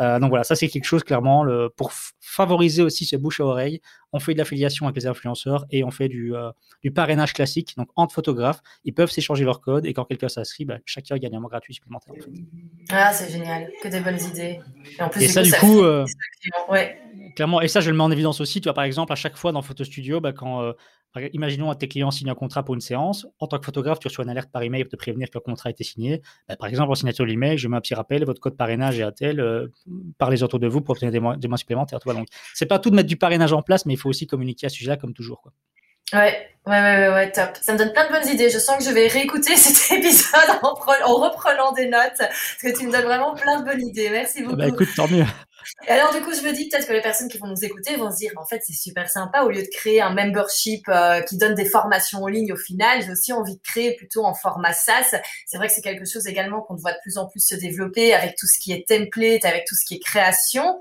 [0.00, 3.80] Euh, donc voilà, ça, c'est quelque chose, clairement, pour favoriser aussi ce bouche à oreille.
[4.12, 6.50] On fait de l'affiliation avec les influenceurs et on fait du, euh,
[6.82, 7.74] du parrainage classique.
[7.76, 11.36] Donc, entre photographes, ils peuvent s'échanger leur code et quand quelqu'un s'inscrit, bah, chacun gagne
[11.36, 12.14] un mois gratuit supplémentaire.
[12.90, 13.70] Ah, c'est génial.
[13.82, 14.60] Que des bonnes idées.
[14.98, 15.82] Et, en plus, ça, du coup,
[16.70, 16.98] ouais.
[17.36, 18.60] clairement, et ça, je le mets en évidence aussi.
[18.60, 20.72] Tu vois, par exemple, à chaque fois dans Photo Studio, bah, quand
[21.32, 23.26] Imaginons un tes clients signe un contrat pour une séance.
[23.38, 25.40] En tant que photographe, tu reçois une alerte par email pour te prévenir que le
[25.40, 26.22] contrat a été signé.
[26.48, 29.00] Bah, par exemple, en signature de l'email, je mets un petit rappel, votre code parrainage
[29.00, 29.68] est à tel, euh,
[30.18, 31.98] parlez autour de vous pour obtenir des mois, des mois supplémentaires.
[32.04, 34.66] Donc, c'est pas tout de mettre du parrainage en place, mais il faut aussi communiquer
[34.66, 35.40] à ce sujet-là, comme toujours.
[35.40, 35.52] Quoi.
[36.12, 37.50] Ouais, ouais, ouais, ouais, top.
[37.60, 38.48] Ça me donne plein de bonnes idées.
[38.48, 42.78] Je sens que je vais réécouter cet épisode en, en reprenant des notes, parce que
[42.78, 44.08] tu me donnes vraiment plein de bonnes idées.
[44.10, 44.56] Merci beaucoup.
[44.56, 45.24] Bah écoute, tant mieux.
[45.86, 47.96] Et alors, du coup, je me dis peut-être que les personnes qui vont nous écouter
[47.96, 49.42] vont se dire, en fait, c'est super sympa.
[49.42, 53.02] Au lieu de créer un membership euh, qui donne des formations en ligne, au final,
[53.02, 55.16] j'ai aussi envie de créer plutôt en format SaaS.
[55.46, 58.14] C'est vrai que c'est quelque chose également qu'on voit de plus en plus se développer
[58.14, 60.80] avec tout ce qui est template, avec tout ce qui est création.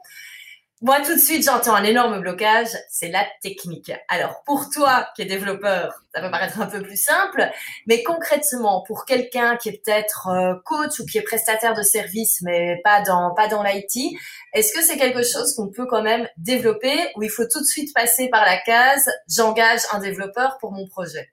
[0.81, 3.91] Moi, tout de suite, j'entends un énorme blocage, c'est la technique.
[4.09, 7.49] Alors, pour toi qui es développeur, ça peut paraître un peu plus simple,
[7.87, 12.43] mais concrètement, pour quelqu'un qui est peut-être euh, coach ou qui est prestataire de service,
[12.43, 14.19] mais pas dans pas dans l'IT,
[14.53, 17.65] est-ce que c'est quelque chose qu'on peut quand même développer ou il faut tout de
[17.65, 21.31] suite passer par la case j'engage un développeur pour mon projet?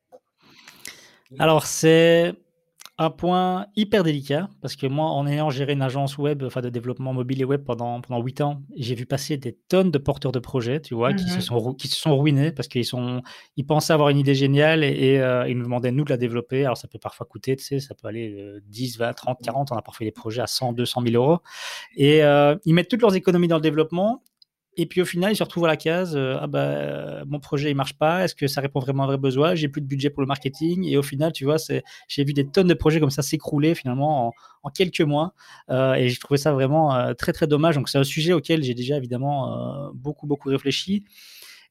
[1.39, 2.35] Alors, c'est
[2.97, 6.69] un point hyper délicat, parce que moi, en ayant géré une agence web, enfin de
[6.69, 10.31] développement mobile et web pendant, pendant 8 ans, j'ai vu passer des tonnes de porteurs
[10.31, 11.41] de projets, tu vois, qui, se mhm.
[11.41, 13.23] sont, qui se sont ruinés parce qu'ils sont,
[13.57, 16.65] ils pensaient avoir une idée géniale et, euh, ils nous demandaient, nous, de la développer.
[16.65, 19.73] Alors, ça peut parfois coûter, tu sais, ça peut aller 10, 20, 30, 40.
[19.73, 21.39] On a parfois des projets à 100, 200 000 euros.
[21.97, 24.23] Et euh, ils mettent toutes leurs économies dans le développement
[24.77, 27.71] et puis au final, ils se retrouvent à la case euh, ah bah, mon projet
[27.71, 29.55] il marche pas, est-ce que ça répond vraiment à un vrai besoin?
[29.55, 30.85] J'ai plus de budget pour le marketing.
[30.85, 31.57] Et au final, tu vois,
[32.09, 35.35] j'ai vu des tonnes de projets comme ça s'écrouler finalement en, quelques mois.
[35.71, 37.77] Euh, et j'ai trouvé ça vraiment euh, très très dommage.
[37.77, 41.05] Donc c'est un sujet auquel j'ai déjà évidemment beaucoup beaucoup réfléchi.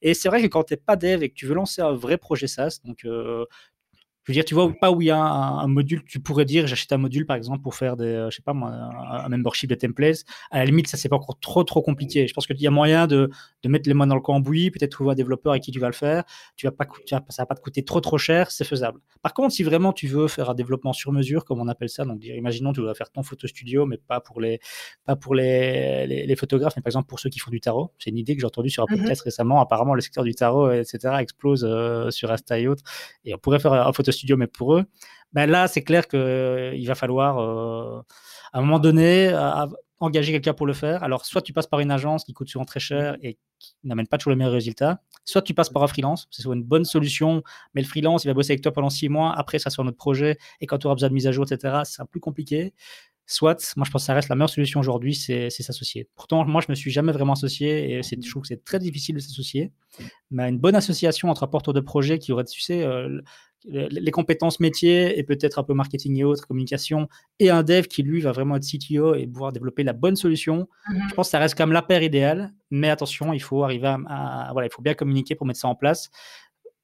[0.01, 1.93] Et c'est vrai que quand tu n'es pas dev et que tu veux lancer un
[1.93, 3.05] vrai projet SaaS, donc
[4.25, 6.65] je veux dire, tu vois pas où il y a un, module, tu pourrais dire,
[6.65, 9.69] j'achète un module par exemple pour faire des, euh, je sais pas moi, un, membership
[9.69, 10.23] de templates.
[10.49, 12.25] À la limite, ça c'est pas encore trop trop compliqué.
[12.25, 13.29] Je pense qu'il y a moyen de,
[13.63, 15.87] de mettre les mains dans le cambouis, peut-être trouver un développeur avec qui tu vas
[15.87, 16.23] le faire.
[16.55, 18.99] Tu vas pas, tu vas, ça va pas te coûter trop trop cher, c'est faisable.
[19.21, 22.05] Par contre, si vraiment tu veux faire un développement sur mesure, comme on appelle ça,
[22.05, 24.59] donc dire, imaginons tu dois faire ton photo studio, mais pas pour les,
[25.05, 27.91] pas pour les, les, photographes, mais par exemple pour ceux qui font du tarot.
[27.99, 28.99] C'est une idée que j'ai entendue sur un mm-hmm.
[28.99, 29.59] podcast récemment.
[29.59, 32.83] Apparemment, le secteur du tarot, etc., explose euh, sur Insta et autres.
[33.25, 34.85] Et on pourrait faire un photo studio, mais pour eux,
[35.33, 38.01] ben là, c'est clair qu'il euh, va falloir, euh,
[38.53, 39.33] à un moment donné,
[39.99, 41.03] engager quelqu'un pour le faire.
[41.03, 44.07] Alors, soit tu passes par une agence qui coûte souvent très cher et qui n'amène
[44.07, 46.85] pas toujours les meilleurs résultats, soit tu passes par un freelance, c'est soit une bonne
[46.85, 47.41] solution,
[47.73, 49.97] mais le freelance, il va bosser avec toi pendant six mois, après, ça sera notre
[49.97, 52.73] projet, et quand tu auras besoin de mise à jour, etc., c'est sera plus compliqué.
[53.25, 56.09] Soit, moi je pense que ça reste la meilleure solution aujourd'hui, c'est s'associer.
[56.15, 59.15] Pourtant, moi je me suis jamais vraiment associé et je trouve que c'est très difficile
[59.15, 59.71] de s'associer.
[60.29, 63.21] Mais une bonne association entre un porteur de projet qui aurait, tu sais, euh,
[63.65, 67.07] les compétences métiers et peut-être un peu marketing et autres, communication,
[67.39, 70.67] et un dev qui lui va vraiment être CTO et pouvoir développer la bonne solution.
[70.89, 73.87] Mmh je pense que ça reste comme la paire idéale, mais attention, il faut arriver
[73.87, 76.09] à, voilà, il faut bien communiquer pour mettre ça en place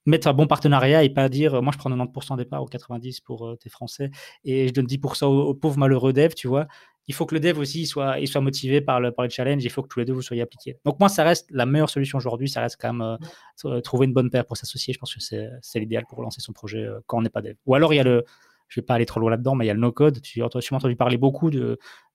[0.05, 3.21] mettre un bon partenariat et pas dire moi je prends 90% des parts ou 90
[3.21, 4.09] pour euh, tes français
[4.43, 6.67] et je donne 10% aux, pauvres malheureux devs, tu vois.
[7.09, 9.61] Il faut que le dev aussi soit, il soit motivé par le, par le challenge,
[9.63, 10.77] il faut que tous les deux vous soyez appliqués.
[10.85, 13.17] Donc moi ça reste la meilleure solution aujourd'hui, ça reste quand même euh,
[13.65, 16.53] euh, trouver une bonne paire pour s'associer, je pense que c'est l'idéal pour lancer son
[16.53, 17.55] projet quand on n'est pas dev.
[17.65, 18.23] Ou alors il y a le,
[18.69, 20.61] je vais pas aller trop loin là-dedans, mais il y a le no-code, tu as
[20.61, 21.59] sûrement entendu parler beaucoup de,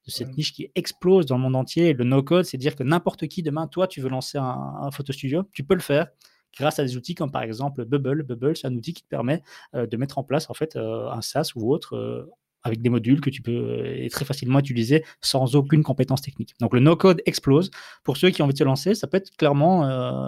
[0.07, 1.93] de cette niche qui explose dans le monde entier.
[1.93, 5.13] Le no-code, c'est dire que n'importe qui demain, toi, tu veux lancer un, un photo
[5.13, 6.09] studio, tu peux le faire
[6.57, 8.23] grâce à des outils comme par exemple Bubble.
[8.23, 9.43] Bubble, c'est un outil qui te permet
[9.75, 12.31] euh, de mettre en place en fait euh, un SaaS ou autre euh,
[12.65, 16.55] avec des modules que tu peux très facilement utiliser sans aucune compétence technique.
[16.61, 17.71] Donc le no-code explose.
[18.03, 19.85] Pour ceux qui ont envie de se lancer, ça peut être clairement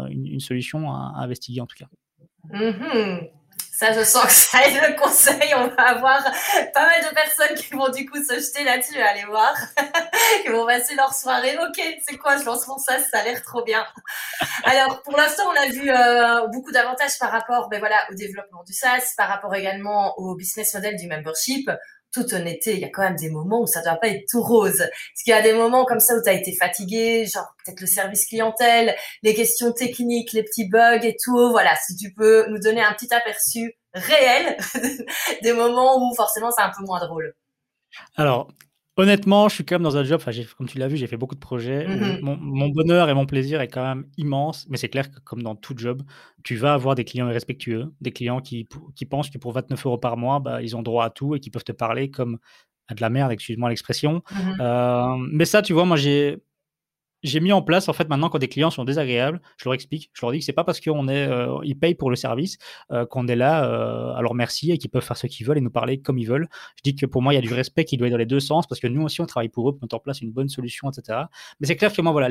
[0.08, 1.86] une, solution à, investiguer en tout cas.
[2.52, 3.30] Mm-hmm.
[3.76, 5.54] Ça, je sens que ça aide le conseil.
[5.54, 6.24] On va avoir
[6.72, 9.54] pas mal de personnes qui vont du coup se jeter là-dessus, aller voir,
[10.42, 11.58] qui vont passer leur soirée.
[11.58, 13.84] Ok, c'est quoi, je lance mon SaaS, ça a l'air trop bien.
[14.64, 18.64] Alors, pour l'instant, on a vu euh, beaucoup d'avantages par rapport, ben voilà, au développement
[18.64, 21.70] du SaaS, par rapport également au business model du membership
[22.16, 24.42] toute honnêteté, il y a quand même des moments où ça doit pas être tout
[24.42, 24.80] rose.
[24.80, 27.80] Est-ce qu'il y a des moments comme ça où tu as été fatigué, genre peut-être
[27.80, 31.50] le service clientèle, les questions techniques, les petits bugs et tout.
[31.50, 34.56] Voilà, si tu peux nous donner un petit aperçu réel
[35.42, 37.34] des moments où forcément c'est un peu moins drôle.
[38.16, 38.48] Alors,
[38.98, 41.18] Honnêtement, je suis quand même dans un job, enfin, comme tu l'as vu, j'ai fait
[41.18, 41.86] beaucoup de projets.
[41.86, 45.42] Mmh mon, bonheur et mon plaisir est quand même immense, mais c'est clair que comme
[45.42, 46.02] dans tout job,
[46.44, 49.98] tu vas avoir des clients irrespectueux, des clients qui, qui pensent que pour 29 euros
[49.98, 52.38] par mois, bah, ils ont droit à tout et qui peuvent te parler comme
[52.88, 54.22] à de la merde, excuse-moi l'expression.
[54.30, 56.38] Mmh euh, mais ça, tu vois, moi, j'ai
[57.26, 60.10] j'ai mis en place, en fait, maintenant, quand des clients sont désagréables, je leur explique,
[60.14, 62.56] je leur dis que c'est pas parce qu'on est, euh, payent pour le service
[62.92, 65.58] euh, qu'on est là euh, à leur merci et qu'ils peuvent faire ce qu'ils veulent
[65.58, 66.48] et nous parler comme ils veulent.
[66.76, 68.26] Je dis que pour moi, il y a du respect qui doit être dans les
[68.26, 70.30] deux sens parce que nous aussi, on travaille pour eux pour mettre en place une
[70.30, 71.24] bonne solution, etc.
[71.60, 72.28] Mais c'est clair que moi, voilà,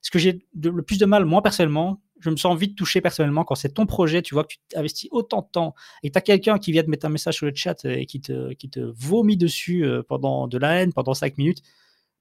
[0.00, 3.44] ce que j'ai le plus de mal, moi, personnellement, je me sens vite touché personnellement
[3.44, 6.20] quand c'est ton projet, tu vois que tu investis autant de temps et tu as
[6.20, 8.80] quelqu'un qui vient te mettre un message sur le chat et qui te, qui te
[8.80, 11.62] vomit dessus pendant de la haine pendant cinq minutes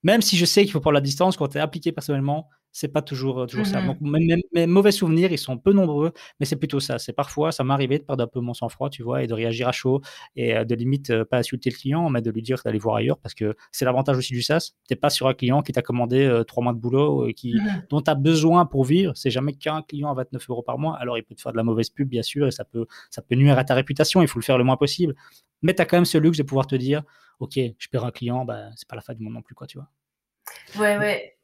[0.04, 2.88] même si je sais qu'il faut prendre la distance, quand tu es appliqué personnellement, c'est
[2.88, 3.82] pas toujours, euh, toujours ça.
[3.82, 7.00] Donc, mes, mauvais souvenirs, ils sont peu nombreux, mais c'est plutôt ça.
[7.00, 9.34] C'est parfois, ça m'est arrivé de perdre un peu mon sang-froid, tu vois, et de
[9.34, 10.02] réagir à chaud,
[10.36, 12.96] et euh, de limite euh, pas insulter le client, mais de lui dire d'aller voir
[12.96, 14.72] ailleurs, parce que c'est l'avantage aussi du SaaS.
[14.88, 17.60] Tu pas sur un client qui t'a commandé trois mois de boulot, et qui, mmh
[17.90, 19.14] dont tu as besoin pour vivre.
[19.16, 20.98] C'est jamais qu'un client à 29 euros par mois.
[20.98, 23.22] Alors, il peut te faire de la mauvaise pub, bien sûr, et ça peut, ça
[23.22, 24.22] peut nuire à ta réputation.
[24.22, 25.16] Il faut le faire le moins possible.
[25.62, 27.04] Mais tu as quand même ce luxe de pouvoir te dire,
[27.40, 29.68] OK, je perds un client, bah, c'est pas la fin du monde non plus, quoi,
[29.68, 29.90] tu vois.
[30.76, 31.38] Ouais, ouais.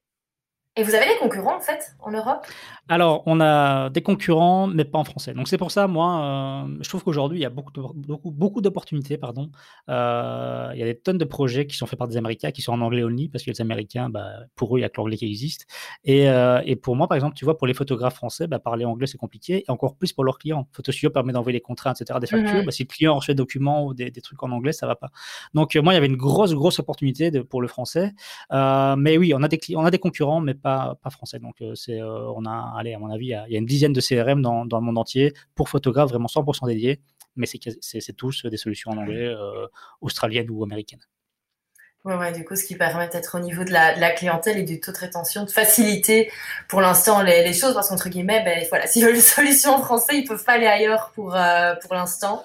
[0.77, 2.45] Et vous avez des concurrents en fait en Europe?
[2.87, 5.33] Alors, on a des concurrents, mais pas en français.
[5.33, 8.61] Donc c'est pour ça, moi, euh, je trouve qu'aujourd'hui, il y a beaucoup, beaucoup, beaucoup
[8.61, 9.17] d'opportunités.
[9.17, 9.49] Pardon.
[9.89, 12.61] Euh, il y a des tonnes de projets qui sont faits par des Américains, qui
[12.61, 14.97] sont en anglais only, parce que les Américains, bah, pour eux, il n'y a que
[14.97, 15.65] l'anglais qui existe.
[16.05, 18.85] Et, euh, et, pour moi, par exemple, tu vois, pour les photographes français, bah, parler
[18.85, 20.67] anglais, c'est compliqué, et encore plus pour leurs clients.
[20.71, 22.61] Photostudio permet d'envoyer les contrats, etc., des factures.
[22.61, 24.87] Mmh bah, si le client reçoit des documents ou des, des, trucs en anglais, ça
[24.87, 25.09] va pas.
[25.53, 28.13] Donc moi, il y avait une grosse, grosse opportunité de, pour le français.
[28.51, 30.66] mais oui, on a des, on a des concurrents, mais pas
[31.01, 31.39] pas, français.
[31.39, 33.93] Donc, euh, c'est, euh, on a, allez, à mon avis, il y, a, une dizaine
[33.93, 36.99] de CRM dans, dans, le monde entier pour photographes vraiment 100% dédiés,
[37.35, 39.67] mais c'est, c'est, tous des solutions en anglais, euh,
[40.01, 41.01] australiennes ou américaines.
[42.05, 44.63] Ouais, ouais, du coup, ce qui permet d'être au niveau de la, la, clientèle et
[44.63, 46.31] du taux de rétention, de faciliter
[46.69, 49.81] pour l'instant les, les choses, parce qu'entre guillemets, ben, voilà, s'ils veulent une solution en
[49.81, 51.35] français, ils peuvent pas aller ailleurs pour,
[51.81, 52.43] pour l'instant.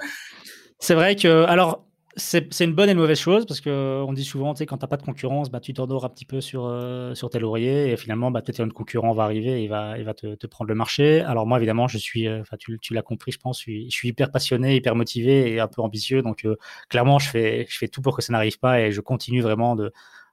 [0.80, 1.85] C'est vrai que, alors,
[2.16, 4.88] c'est une bonne et mauvaise chose parce qu'on dit souvent, tu sais, quand tu n'as
[4.88, 7.96] pas de concurrence, bah, tu t'endors un petit peu sur, euh, sur tes lauriers et
[7.96, 10.68] finalement, bah, peut-être un concurrent va arriver et il va, il va te, te, prendre
[10.68, 11.22] le marché.
[11.22, 13.90] Alors moi, évidemment, je suis, euh, enfin, tu, tu l'as compris, je pense, je suis,
[13.90, 16.22] je suis, hyper passionné, hyper motivé et un peu ambitieux.
[16.22, 16.57] Donc, euh,
[16.90, 19.75] clairement, je fais, je fais tout pour que ça n'arrive pas et je continue vraiment
[19.75, 19.92] de,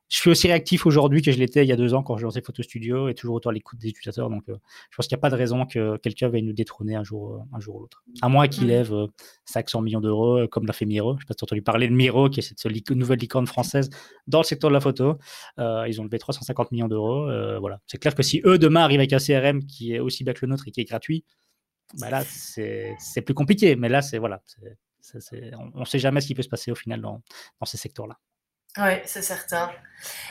[0.10, 2.24] je suis aussi réactif aujourd'hui que je l'étais il y a deux ans quand j'ai
[2.24, 4.30] lancé Photo Studio et toujours autant à l'écoute des utilisateurs.
[4.30, 4.58] Donc, euh,
[4.90, 7.36] je pense qu'il n'y a pas de raison que quelqu'un veuille nous détrôner un jour,
[7.36, 8.04] euh, un jour ou l'autre.
[8.24, 8.92] À moins qu'il lève
[9.46, 11.12] 500 euh, millions d'euros, comme l'a fait Miro.
[11.12, 13.20] Je ne sais pas si tu as entendu parler de Miro, qui est cette nouvelle
[13.20, 13.92] licorne française
[14.26, 15.18] dans le secteur de la photo.
[15.58, 17.30] ils ont levé 350 millions d'euros.
[17.60, 17.80] voilà.
[17.86, 20.40] C'est clair que si eux, demain, arrivent avec un CRM qui est aussi bien que
[20.44, 21.24] le nôtre et qui est gratuit,
[22.00, 23.76] bah là, c'est plus compliqué.
[23.76, 24.42] Mais là, c'est voilà.
[25.76, 27.22] on ne sait jamais ce qui peut se passer au final dans,
[27.60, 28.18] dans ces secteurs-là.
[28.80, 29.70] Oui, c'est certain.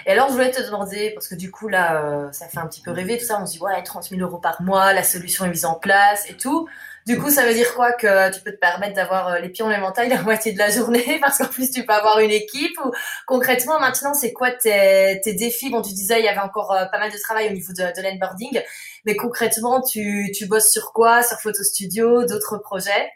[0.06, 2.66] Et alors, je voulais te demander, parce que du coup, là, euh, ça fait un
[2.66, 3.38] petit peu rêver tout ça.
[3.40, 6.28] On se dit, ouais, 30 000 euros par mois, la solution est mise en place
[6.30, 6.66] et tout.
[7.06, 9.64] Du coup, ça veut dire quoi Que tu peux te permettre d'avoir euh, les pieds
[9.64, 12.78] en éventail la moitié de la journée, parce qu'en plus, tu peux avoir une équipe.
[12.84, 12.90] Ou
[13.26, 15.68] concrètement, maintenant, c'est quoi tes, défis?
[15.70, 17.82] Bon, tu disais, il y avait encore euh, pas mal de travail au niveau de,
[17.82, 18.62] de.
[19.04, 21.22] Mais concrètement, tu bosses sur quoi?
[21.22, 23.10] Sur Photo Studio, d'autres projets?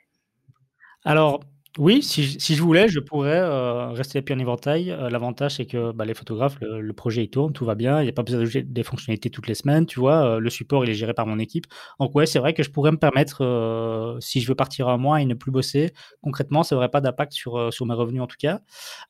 [1.05, 1.41] Alors,
[1.79, 4.91] oui, si je si je voulais, je pourrais, euh, rester les pieds en éventail.
[4.91, 8.01] Euh, l'avantage, c'est que, bah, les photographes, le projet, il tourne, tout va bien.
[8.01, 10.37] Il n'y a pas besoin d'ajouter des fonctionnalités toutes les semaines, tu vois?
[10.37, 11.65] Euh, le support, il est géré par mon équipe.
[11.99, 15.23] Donc ouais, c'est vrai que je pourrais me permettre, si je veux partir un mois
[15.23, 18.37] et ne plus bosser, concrètement, ça aurait pas d'impact sur, sur mes revenus, en tout
[18.39, 18.61] cas.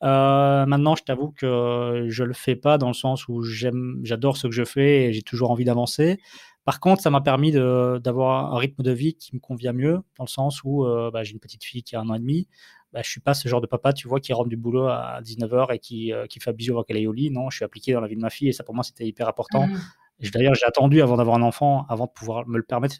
[0.01, 4.53] maintenant, je t'avoue que je le fais pas dans le sens où j'adore ce que
[4.53, 6.19] je fais et j'ai toujours envie d'avancer.
[6.65, 10.23] Par contre, ça m'a permis d'avoir un rythme de vie qui me convient mieux, dans
[10.23, 12.47] le sens où euh, bah, j'ai une petite fille qui a un an et demi.
[12.93, 15.19] Bah, je suis pas ce genre de papa, tu vois, qui rentre du boulot à
[15.21, 17.31] 19h et qui, euh, qui fait un bisou avant qu'elle aille au lit.
[17.31, 19.05] Non, je suis appliqué dans la vie de ma fille et ça, pour moi, c'était
[19.05, 19.67] hyper important.
[19.67, 20.29] Mmh.
[20.33, 22.97] D'ailleurs, j'ai attendu avant d'avoir un enfant, avant de pouvoir me le permettre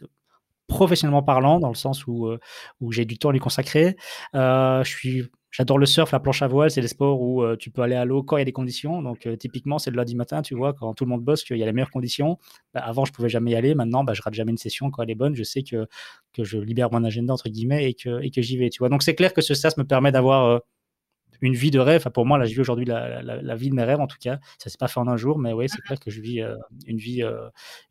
[0.66, 2.38] professionnellement parlant, dans le sens où, euh,
[2.80, 3.96] où j'ai du temps à lui consacrer.
[4.34, 7.70] je suis J'adore le surf, la planche à voile, c'est des sports où euh, tu
[7.70, 9.02] peux aller à l'eau quand il y a des conditions.
[9.02, 11.56] Donc, euh, typiquement, c'est le lundi matin, tu vois, quand tout le monde bosse, qu'il
[11.56, 12.38] y a les meilleures conditions.
[12.72, 13.76] Bah, avant, je pouvais jamais y aller.
[13.76, 15.36] Maintenant, bah, je rate jamais une session quand elle est bonne.
[15.36, 15.86] Je sais que,
[16.36, 18.88] je libère mon agenda, entre guillemets, et que, et que j'y vais, tu vois.
[18.88, 20.58] Donc, c'est clair que ce SAS me permet d'avoir euh,
[21.44, 22.00] une vie de rêve.
[22.00, 24.38] Enfin, pour moi, là, je vis aujourd'hui la, vie de mes rêves, en tout cas.
[24.58, 26.42] Ça s'est pas fait en un jour, mais oui, c'est clair que je vis
[26.86, 27.22] une vie,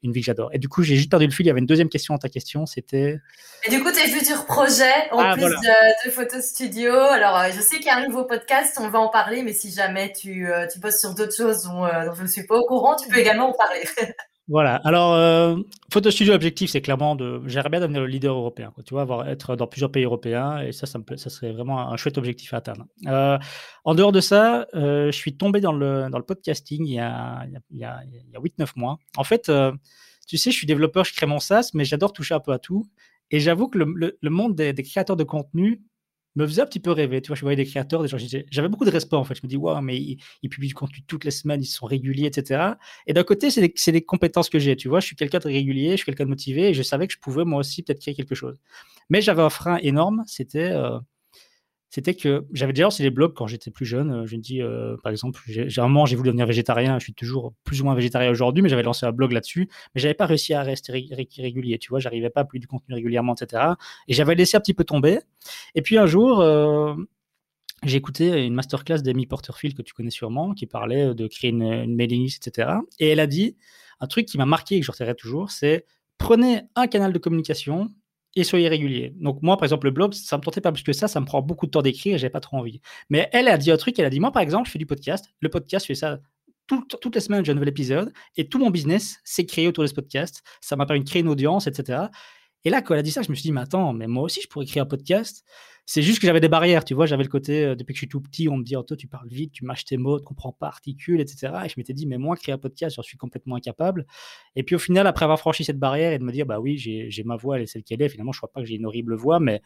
[0.04, 0.50] une vie que j'adore.
[0.54, 1.46] Et du coup, j'ai juste perdu le fil.
[1.46, 2.66] Il y avait une deuxième question dans ta question.
[2.66, 3.20] C'était.
[3.66, 6.94] Et du coup, tes futurs projets en ah, plus de, de Photo Studio.
[6.94, 9.72] Alors, je sais qu'il y a un nouveau podcast, on va en parler, mais si
[9.72, 12.96] jamais tu, tu bosses sur d'autres choses dont, dont je ne suis pas au courant,
[12.96, 13.84] tu peux également en parler.
[14.50, 14.76] Voilà.
[14.84, 15.56] Alors, euh,
[15.92, 17.42] Photo Studio, objectif, c'est clairement de.
[17.46, 18.72] J'aimerais bien devenir le leader européen.
[18.76, 18.84] Quoi.
[18.84, 20.60] Tu vois, avoir, être dans plusieurs pays européens.
[20.60, 22.86] Et ça, ça, serait vraiment un chouette objectif à atteindre.
[23.08, 23.38] Euh,
[23.86, 27.00] en dehors de ça, euh, je suis tombé dans le, dans le podcasting il y
[27.00, 27.46] a,
[27.84, 29.00] a, a 8-9 mois.
[29.16, 29.72] En fait, euh,
[30.28, 32.60] tu sais, je suis développeur, je crée mon SaaS, mais j'adore toucher un peu à
[32.60, 32.86] tout.
[33.32, 35.82] Et j'avoue que le, le, monde des, des, créateurs de contenu
[36.36, 37.22] me faisait un petit peu rêver.
[37.22, 38.18] Tu vois, je voyais des créateurs, des gens,
[38.52, 39.36] j'avais beaucoup de respect en fait.
[39.36, 42.26] Je me dis, waouh, mais ils, publient du contenu toutes les semaines, ils sont réguliers,
[42.26, 42.74] etc.
[43.08, 44.76] Et d'un côté, c'est des, des, compétences que j'ai.
[44.76, 47.08] Tu vois, je suis quelqu'un de régulier, je suis quelqu'un de motivé et je savais
[47.08, 48.58] que je pouvais moi aussi peut-être créer quelque chose.
[49.10, 51.00] Mais j'avais un frein énorme, c'était euh,
[51.94, 54.12] c'était que j'avais déjà lancé des blogs quand j'étais plus jeune.
[54.12, 56.98] Euh, je me dis, euh, par exemple, j'ai un moment, j'ai voulu devenir végétarien.
[56.98, 59.70] Je suis toujours plus ou moins végétarien aujourd'hui, mais j'avais lancé un blog là-dessus.
[59.94, 61.78] Mais j'avais pas réussi à rester régulier.
[61.78, 63.74] Tu vois, j'arrivais pas à publier du contenu régulièrement, etc.
[64.08, 65.20] Et j'avais laissé un petit peu tomber.
[65.76, 66.96] Et puis un jour, euh,
[67.84, 71.62] j'ai écouté une masterclass d'Amy Porterfield que tu connais sûrement, qui parlait de créer une,
[71.62, 72.72] une mailing list, etc.
[72.98, 73.56] Et elle a dit
[74.00, 75.86] un truc qui m'a marqué et que je retiendrai toujours, c'est
[76.18, 77.92] prenez un canal de communication
[78.36, 79.14] et soyez régulier.
[79.18, 81.26] Donc moi, par exemple, le blog, ça me tentait pas plus que ça, ça me
[81.26, 82.82] prend beaucoup de temps d'écrire j'avais pas trop envie.
[83.10, 84.86] Mais elle a dit un truc, elle a dit, moi, par exemple, je fais du
[84.86, 85.26] podcast.
[85.40, 86.20] Le podcast, je fais ça
[86.66, 89.88] toutes les semaines, j'ai un nouvel épisode et tout mon business s'est créé autour de
[89.88, 90.44] ce podcast.
[90.62, 92.04] Ça m'a permis de créer une audience, etc.
[92.64, 94.24] Et là, quand elle a dit ça, je me suis dit, mais attends, mais moi
[94.24, 95.44] aussi, je pourrais créer un podcast.
[95.86, 97.06] C'est juste que j'avais des barrières, tu vois.
[97.06, 98.96] J'avais le côté, euh, depuis que je suis tout petit, on me dit, oh, toi,
[98.96, 101.54] tu parles vite, tu mâches tes mots, tu comprends pas, articule, etc.
[101.66, 104.06] Et je m'étais dit, mais moi, créer un podcast, j'en suis complètement incapable.
[104.56, 106.78] Et puis, au final, après avoir franchi cette barrière et de me dire, bah oui,
[106.78, 108.86] j'ai ma voix, elle est celle qu'elle est, finalement, je crois pas que j'ai une
[108.86, 109.62] horrible voix, mais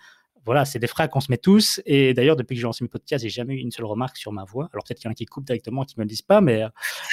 [0.47, 1.81] voilà, c'est des freins qu'on se met tous.
[1.85, 4.31] Et d'ailleurs, depuis que j'ai lancé mes podcasts, j'ai jamais eu une seule remarque sur
[4.31, 4.69] ma voix.
[4.71, 6.63] Alors peut-être qu'il y en a qui coupent directement, qui me le disent pas, mais
[6.63, 6.69] euh,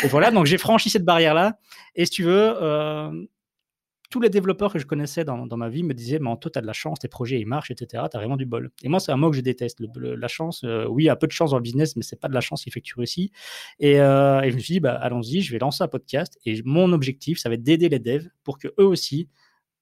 [0.09, 0.31] voilà.
[0.31, 1.59] Donc j'ai franchi cette barrière-là.
[1.97, 3.11] Et si tu veux, euh,
[4.11, 6.63] tous les développeurs que je connaissais dans, ma vie me disaient Mais toi, tu as
[6.63, 8.05] de la chance, tes projets ils marchent, etc.
[8.11, 8.71] Tu as vraiment du bol.
[8.83, 9.81] Et moi, c'est un mot que je déteste.
[9.97, 12.35] la chance, euh, oui, un peu de chance dans le business, mais c'est pas de
[12.35, 13.33] la chance qui fait tu réussis.
[13.81, 16.39] Et, euh, et je me suis dit bah, Allons-y, je vais lancer un podcast.
[16.45, 19.29] Et mon objectif, ça va être d'aider les devs pour que eux aussi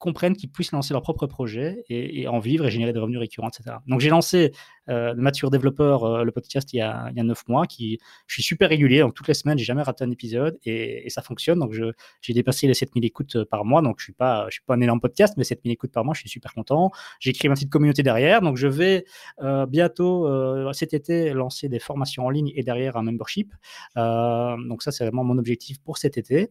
[0.02, 3.48] comprennent qu'ils puissent lancer leur propre projet et, en vivre et générer des revenus récurrents,
[3.48, 3.76] etc.
[3.86, 4.50] Donc j'ai lancé
[4.88, 7.66] euh, Mature Développeur, euh, le podcast, il y, a, il mois.
[7.68, 11.08] Qui, je suis super régulier, donc toutes les semaines, j'ai jamais raté un épisode et,
[11.08, 11.60] ça fonctionne.
[11.60, 11.72] Donc
[12.20, 15.00] j'ai dépassé les 7000 écoutes euh, par mois, donc je suis suis pas un énorme
[15.00, 16.90] podcast, mais 7000 écoutes par mois, je suis super content.
[17.20, 19.04] J'ai créé ma petite communauté derrière, donc je vais
[19.40, 20.28] euh, bientôt
[20.72, 23.54] cet été lancer des formations en ligne et derrière un membership.
[23.94, 26.50] donc ça, c'est vraiment mon objectif pour cet été.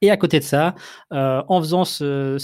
[0.00, 0.74] Et à côté de ça,
[1.12, 2.38] euh, en faisant ce,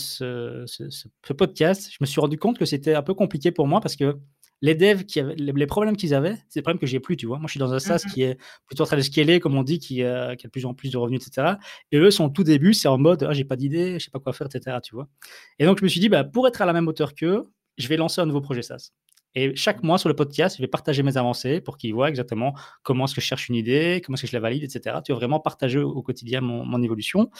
[1.36, 4.16] podcast, je me suis rendu compte que c'était un peu compliqué pour moi parce que
[4.62, 7.26] les devs, qui avaient, les, problèmes qu'ils avaient, c'est des problèmes que j'ai plus, tu
[7.26, 7.38] vois.
[7.38, 9.56] Moi, je suis dans un SaaS mmh qui est plutôt en train de scaler, comme
[9.56, 11.54] on dit, qui, euh, qui, a de plus en plus de revenus, etc.
[11.92, 14.10] Et eux, sont au tout début, c'est en mode, ah, j'ai pas d'idée, je sais
[14.10, 15.08] pas quoi faire, etc., tu vois.
[15.58, 17.44] Et donc, je me suis dit, bah, pour être à la même hauteur qu'eux,
[17.78, 18.90] je vais lancer un nouveau projet SaaS.
[19.35, 22.55] Et chaque mois sur le podcast, je vais partager mes avancées pour qu'ils voient exactement
[22.83, 24.97] comment est-ce que je cherche une idée, comment est-ce que je la valide, etc.
[25.05, 27.31] Tu vas vraiment partager au, quotidien mon, évolution.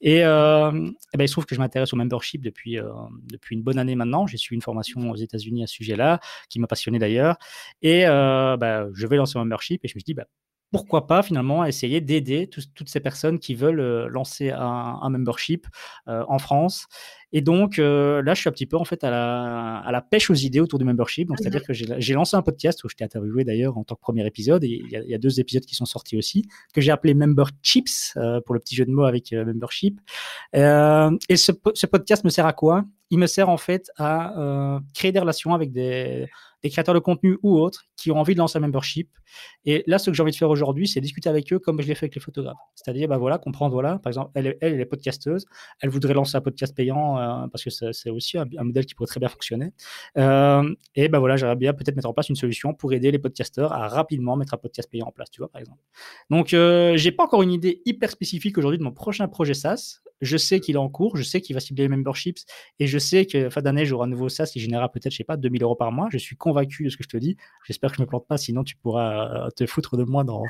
[0.00, 0.70] Et, euh,
[1.14, 2.88] eh ben, il se trouve que je m'intéresse au membership depuis, euh,
[3.24, 4.26] depuis une bonne année maintenant.
[4.26, 7.36] J'ai suivi une formation aux États-Unis à ce sujet-là, qui m'a passionné d'ailleurs.
[7.82, 10.26] Et euh, bah, je vais lancer un membership et je me suis dit, bah,
[10.70, 15.66] pourquoi pas finalement essayer d'aider toutes ces personnes qui veulent lancer un, un membership
[16.06, 16.86] en France
[17.32, 20.00] et donc euh, là, je suis un petit peu en fait à la, à la
[20.00, 21.28] pêche aux idées autour du membership.
[21.28, 24.00] Donc, c'est-à-dire que j'ai lancé un podcast où je t'ai interviewé d'ailleurs en tant que
[24.00, 24.64] premier épisode.
[24.64, 28.14] Et il y, a, deux épisodes qui sont sortis aussi, que j'ai appelé Member Chips
[28.16, 30.00] euh, pour le petit jeu de mots avec euh, membership.
[30.54, 32.84] et ce, ce, podcast me sert à quoi?
[33.10, 36.28] Il me sert en fait à créer des relations avec des
[36.62, 39.10] des créateurs de contenu ou autres qui ont envie de lancer un membership.
[39.64, 41.86] Et là, ce que j'ai envie de faire aujourd'hui, c'est discuter avec eux comme je
[41.86, 42.58] l'ai fait avec les photographes.
[42.74, 45.46] C'est-à-dire, bah voilà, comprendre, voilà, par exemple, elle, elle, est podcasteuse,
[45.80, 49.06] elle voudrait lancer un podcast payant euh, parce que c'est aussi un, modèle qui pourrait
[49.08, 49.72] très bien fonctionner.
[50.18, 53.18] Euh, et ben voilà, j'aimerais bien peut-être mettre en place une solution pour aider les
[53.18, 55.80] podcasteurs à rapidement mettre un podcast payant en place, tu vois, par exemple.
[56.30, 60.00] Donc, euh, j'ai pas encore une idée hyper spécifique aujourd'hui de mon prochain projet SaaS.
[60.20, 62.40] Je sais qu'il est en cours, je sais qu'il va cibler les memberships
[62.78, 65.24] et je sais que fin d'année, j'aurai un nouveau SaaS qui générera peut-être, je sais
[65.24, 66.08] pas, 2000 euros par mois.
[66.10, 67.36] Je suis convaincu de ce que je te dis.
[67.66, 70.42] J'espère que je me plante pas, sinon tu pourras euh, te foutre de moi dans,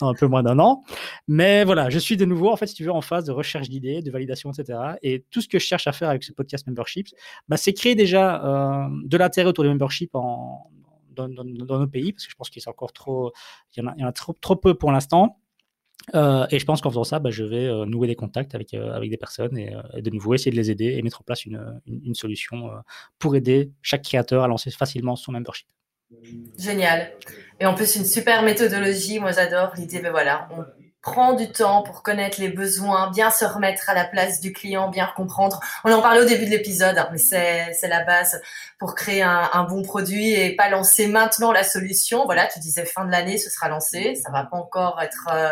[0.00, 0.82] un peu moins d'un an.
[1.26, 3.68] Mais voilà, je suis de nouveau, en fait, si tu veux, en phase de recherche
[3.68, 4.78] d'idées, de validation, etc.
[5.02, 7.08] Et tout ce que je cherche à faire avec ce podcast memberships,
[7.48, 10.70] bah, c'est créer déjà euh, de l'intérêt autour des memberships dans,
[11.16, 15.38] nos pays, parce que je pense qu'il y en a, trop peu pour l'instant.
[16.14, 19.10] Euh, et je pense qu'en faisant ça, bah, je vais nouer des contacts avec, avec
[19.10, 22.14] des personnes et, de nouveau essayer de les aider et mettre en place une, une,
[22.14, 22.70] solution
[23.18, 25.68] pour aider chaque créateur à lancer facilement son membership.
[26.58, 27.12] Génial.
[27.60, 29.18] Et en plus, une super méthodologie.
[29.18, 30.48] Moi, j'adore l'idée, voilà,
[31.00, 34.88] prend du temps pour connaître les besoins, bien se remettre à la place du client,
[34.88, 35.60] bien comprendre.
[35.84, 38.40] On en parlait au début de l'épisode, hein, mais c'est la base
[38.78, 42.24] pour créer un, un, bon produit et pas lancer maintenant la solution.
[42.24, 44.16] Voilà, tu disais fin de l'année, ce sera lancé.
[44.16, 45.50] Ça va pas encore être euh,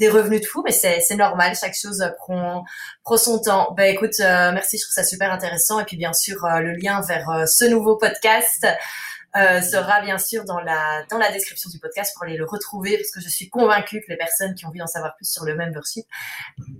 [0.00, 1.54] des revenus de fou, mais c'est normal.
[1.60, 2.64] Chaque chose prend,
[3.02, 3.74] prend son temps.
[3.76, 5.78] Ben écoute, euh, merci, je trouve ça super intéressant.
[5.78, 8.66] Et puis bien sûr, euh, le lien vers ce nouveau podcast.
[9.36, 12.96] Euh, sera bien sûr dans la dans la description du podcast pour aller le retrouver
[12.96, 15.44] parce que je suis convaincue que les personnes qui ont envie d'en savoir plus sur
[15.44, 16.06] le membership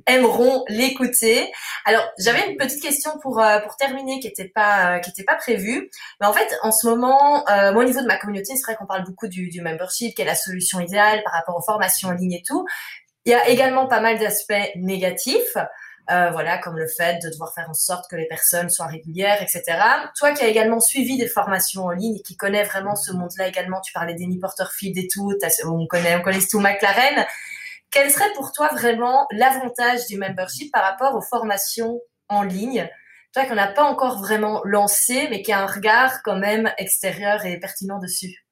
[0.07, 1.53] aimeront l'écouter.
[1.85, 5.25] Alors j'avais une petite question pour euh, pour terminer qui était pas euh, qui était
[5.25, 5.91] pas prévue.
[6.21, 8.87] Mais en fait en ce moment, moi au niveau de ma communauté, c'est vrai qu'on
[8.87, 12.13] parle beaucoup du, du membership, qui est la solution idéale par rapport aux formations en
[12.13, 12.65] ligne et tout.
[13.27, 15.57] Il y a également pas mal d'aspects négatifs.
[16.09, 19.43] Euh, voilà, comme le fait de devoir faire en sorte que les personnes soient régulières,
[19.43, 19.65] etc.
[20.17, 23.49] Toi qui as également suivi des formations en ligne et qui connais vraiment ce monde-là
[23.49, 25.33] également, tu parlais d'Amy Porterfield et tout,
[25.65, 27.27] on connaît, on connaît tout McLaren.
[27.91, 32.89] Quel serait pour toi vraiment l'avantage du membership par rapport aux formations en ligne?
[33.35, 37.45] Toi qu'on n'a pas encore vraiment lancé, mais qui a un regard quand même extérieur
[37.45, 38.47] et pertinent dessus.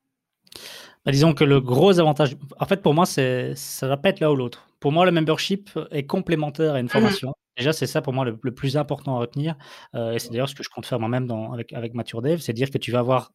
[1.05, 4.21] Bah, disons que le gros avantage, en fait, pour moi, c'est ça va pas être
[4.21, 4.67] l'un ou l'autre.
[4.81, 7.35] Pour moi, le membership est complémentaire à une mmh formation.
[7.57, 9.57] Déjà, c'est ça pour moi le, plus important à retenir.
[9.95, 12.53] Euh, et c'est d'ailleurs ce que je compte faire moi-même avec, avec Mature Dev, c'est
[12.53, 13.33] dire que tu vas avoir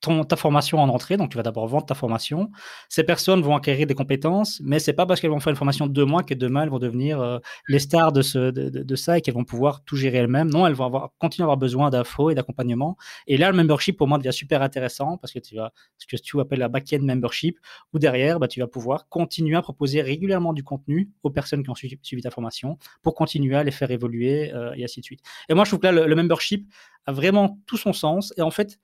[0.00, 2.50] ton, ta formation en entrée, donc tu vas d'abord vendre ta formation.
[2.88, 5.86] Ces personnes vont acquérir des compétences, mais c'est pas parce qu'elles vont faire une formation
[5.86, 7.38] de deux mois que demain elles vont devenir euh,
[7.68, 10.50] les stars de, ce, de, de, ça et qu'elles vont pouvoir tout gérer elles-mêmes.
[10.50, 12.96] Non, elles vont avoir, continuer à avoir besoin d'infos et d'accompagnement.
[13.26, 16.16] Et là, le membership pour moi devient super intéressant parce que tu vas ce que
[16.16, 17.58] tu appelles la back-end membership,
[17.92, 21.70] où derrière, bah, tu vas pouvoir continuer à proposer régulièrement du contenu aux personnes qui
[21.70, 25.20] ont suivi, ta formation pour continuer à les faire évoluer euh, et ainsi de suite.
[25.48, 26.68] Et moi, je trouve que là, le, le membership
[27.06, 28.32] a vraiment tout son sens.
[28.36, 28.78] Et en fait,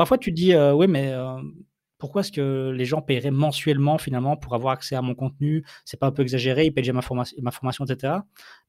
[0.00, 1.36] Parfois, tu te dis, euh, oui, mais euh,
[1.98, 5.62] pourquoi est-ce que les gens paieraient mensuellement finalement pour avoir accès à mon contenu?
[5.84, 7.02] C'est pas un peu exagéré, ils paient déjà ma,
[7.42, 8.14] ma formation, etc.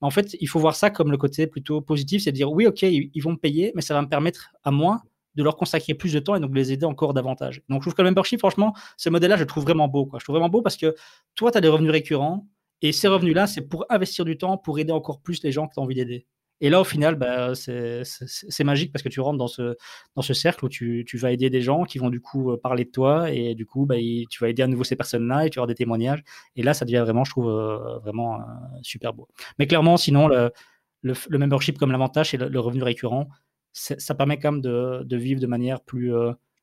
[0.02, 2.68] en fait, il faut voir ça comme le côté plutôt positif, c'est de dire, oui,
[2.68, 5.04] ok, ils, vont me payer, mais ça va me permettre à moi
[5.36, 7.62] de leur consacrer plus de temps et donc de les aider encore davantage.
[7.70, 10.12] Donc, je trouve que le membership, franchement, ce modèle-là, je le trouve vraiment beau.
[10.20, 10.96] Je trouve vraiment beau parce que
[11.36, 12.46] toi, tu as des revenus récurrents
[12.82, 15.76] et ces revenus-là, c'est pour investir du temps, pour aider encore plus les gens que
[15.76, 16.28] tu as envie d'aider.
[16.62, 19.76] Et là, au final, bah, c'est magique parce que tu rentres dans ce,
[20.16, 22.58] dans ce cercle où tu, tu, vas aider des gens qui vont du coup euh,
[22.58, 23.96] parler de toi et du coup, bah,
[24.30, 26.24] tu vas aider à nouveau ces personnes-là et tu vas avoir des témoignages.
[26.56, 28.44] Et là, ça devient vraiment, je trouve, euh, vraiment euh,
[28.84, 29.28] super beau.
[29.58, 30.52] Mais clairement, sinon, le,
[31.02, 33.28] le, membership comme l'avantage et le, revenu récurrent,
[33.74, 36.14] ça permet quand même de, de vivre de manière plus,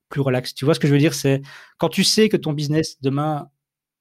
[0.08, 0.54] plus relaxe.
[0.54, 1.14] Tu vois ce que je veux dire?
[1.14, 1.42] C'est
[1.78, 3.48] quand tu sais que ton business demain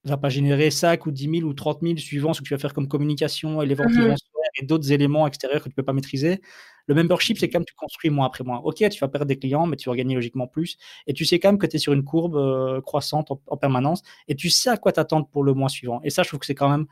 [0.03, 2.59] va pas générer 5 ou 10 000 ou 30 000 suivant ce que tu vas
[2.59, 4.15] faire comme communication et mmh
[4.59, 6.41] et d'autres éléments extérieurs que tu peux pas maîtriser.
[6.87, 8.61] Le membership, c'est quand même tu construis mois après mois.
[8.63, 10.77] Ok, tu vas perdre des clients, mais tu vas gagner logiquement plus.
[11.05, 14.03] Et tu sais quand même que tu es sur une courbe euh, croissante en, permanence
[14.27, 15.99] et tu sais à quoi t'attendre pour le mois suivant.
[16.03, 16.87] Et ça, je trouve que c'est quand même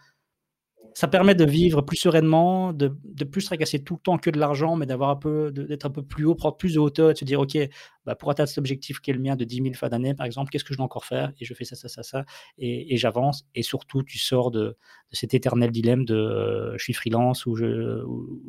[0.95, 4.39] ça permet de vivre plus sereinement, de, de plus tracasser tout le temps que de
[4.39, 7.13] l'argent, mais d'avoir un peu, d'être un peu plus haut, prendre plus de hauteur et
[7.13, 7.57] de se dire, OK,
[8.05, 10.25] bah pour atteindre cet objectif qui est le mien de 10 000 fois d'année, par
[10.25, 11.33] exemple, qu'est-ce que je dois encore faire?
[11.41, 12.23] Et je fais ça, ça, ça, ça,
[12.57, 13.45] et, j'avance.
[13.55, 14.75] Et surtout, tu sors de, de
[15.11, 18.01] cet éternel dilemme de euh, je suis freelance ou je,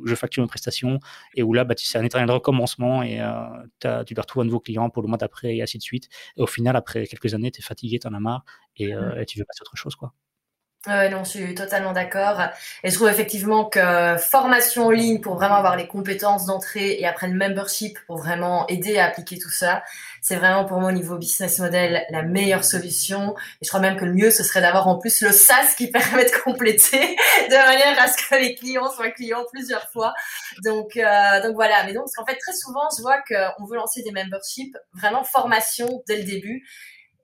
[0.04, 1.00] je facture une prestation,
[1.34, 4.60] et où là, bah, c'est un éternel recommencement et euh, tu dois retrouver un nouveau
[4.60, 6.08] client pour le mois d'après et ainsi de suite.
[6.36, 8.44] Et au final, après quelques années, tu es fatigué, tu en as marre
[8.76, 9.96] et, euh, et tu veux passer à autre chose.
[9.96, 10.12] quoi.
[10.86, 12.40] Ouais, non, je suis totalement d'accord.
[12.84, 17.06] Et je trouve effectivement que formation en ligne pour vraiment avoir les compétences d'entrée et
[17.06, 19.82] après le membership pour vraiment aider à appliquer tout ça,
[20.22, 23.34] c'est vraiment pour moi au niveau business model la meilleure solution.
[23.60, 25.86] Et je crois même que le mieux, ce serait d'avoir en plus le SaaS qui
[25.90, 27.16] permet de compléter
[27.48, 30.14] de manière à ce que les clients soient clients plusieurs fois.
[30.64, 31.84] Donc, euh, donc voilà.
[31.84, 35.24] Mais donc, parce qu'en fait, très souvent, je vois qu'on veut lancer des memberships, vraiment
[35.24, 36.64] formation dès le début.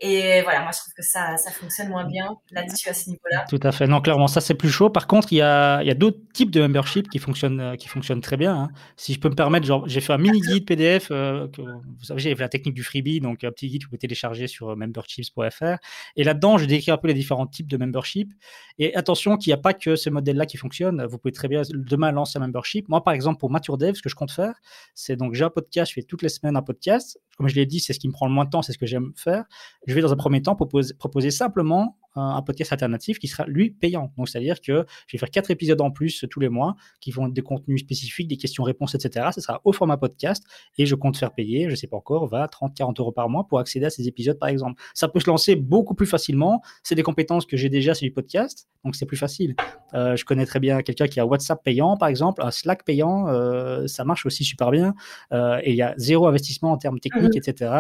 [0.05, 3.45] Et voilà, moi je trouve que ça, ça fonctionne moins bien là-dessus à ce niveau-là.
[3.49, 3.87] Tout à fait.
[3.87, 4.91] Non, clairement, ça c'est plus chaud.
[4.91, 7.87] Par contre, il y a, y a d'autres types de membership qui fonctionnent, euh, qui
[7.87, 8.53] fonctionnent très bien.
[8.53, 8.69] Hein.
[8.97, 11.07] Si je peux me permettre, j'ai fait un mini guide PDF.
[11.13, 13.91] Euh, vous savez, j'ai fait la technique du freebie, donc un petit guide que vous
[13.91, 15.77] pouvez télécharger sur euh, memberships.fr.
[16.17, 18.33] Et là-dedans, je décris un peu les différents types de membership.
[18.81, 21.07] Et attention qu'il n'y a pas que ce modèle-là qui fonctionne.
[21.07, 22.89] Vous pouvez très bien demain lancer un membership.
[22.89, 24.55] Moi, par exemple, pour Mature Dev, ce que je compte faire,
[24.97, 27.21] c'est donc j'ai un podcast, je fais toutes les semaines un podcast.
[27.37, 28.79] Comme je l'ai dit, c'est ce qui me prend le moins de temps, c'est ce
[28.79, 29.45] que j'aime faire.
[29.87, 34.13] Je vais dans un premier temps proposer, simplement un podcast alternatif qui sera lui payant.
[34.17, 37.27] Donc c'est-à-dire que je vais faire quatre épisodes en plus tous les mois qui vont
[37.27, 39.29] être des contenus spécifiques, des questions-réponses, etc.
[39.35, 40.45] Ce sera au format podcast
[40.79, 43.47] et je compte faire payer, je sais pas encore, 20, 30, 40 euros par mois
[43.49, 44.83] pour accéder à ces épisodes par exemple.
[44.95, 46.63] Ça peut se lancer beaucoup plus facilement.
[46.83, 49.55] C'est des compétences que j'ai déjà sur du podcast, donc c'est plus facile.
[49.95, 53.29] Euh, je connais très bien quelqu'un qui a WhatsApp payant par exemple, un Slack payant,
[53.29, 54.95] euh, ça marche aussi super bien
[55.33, 57.73] euh, et il y a zéro investissement en termes techniques, mmh etc.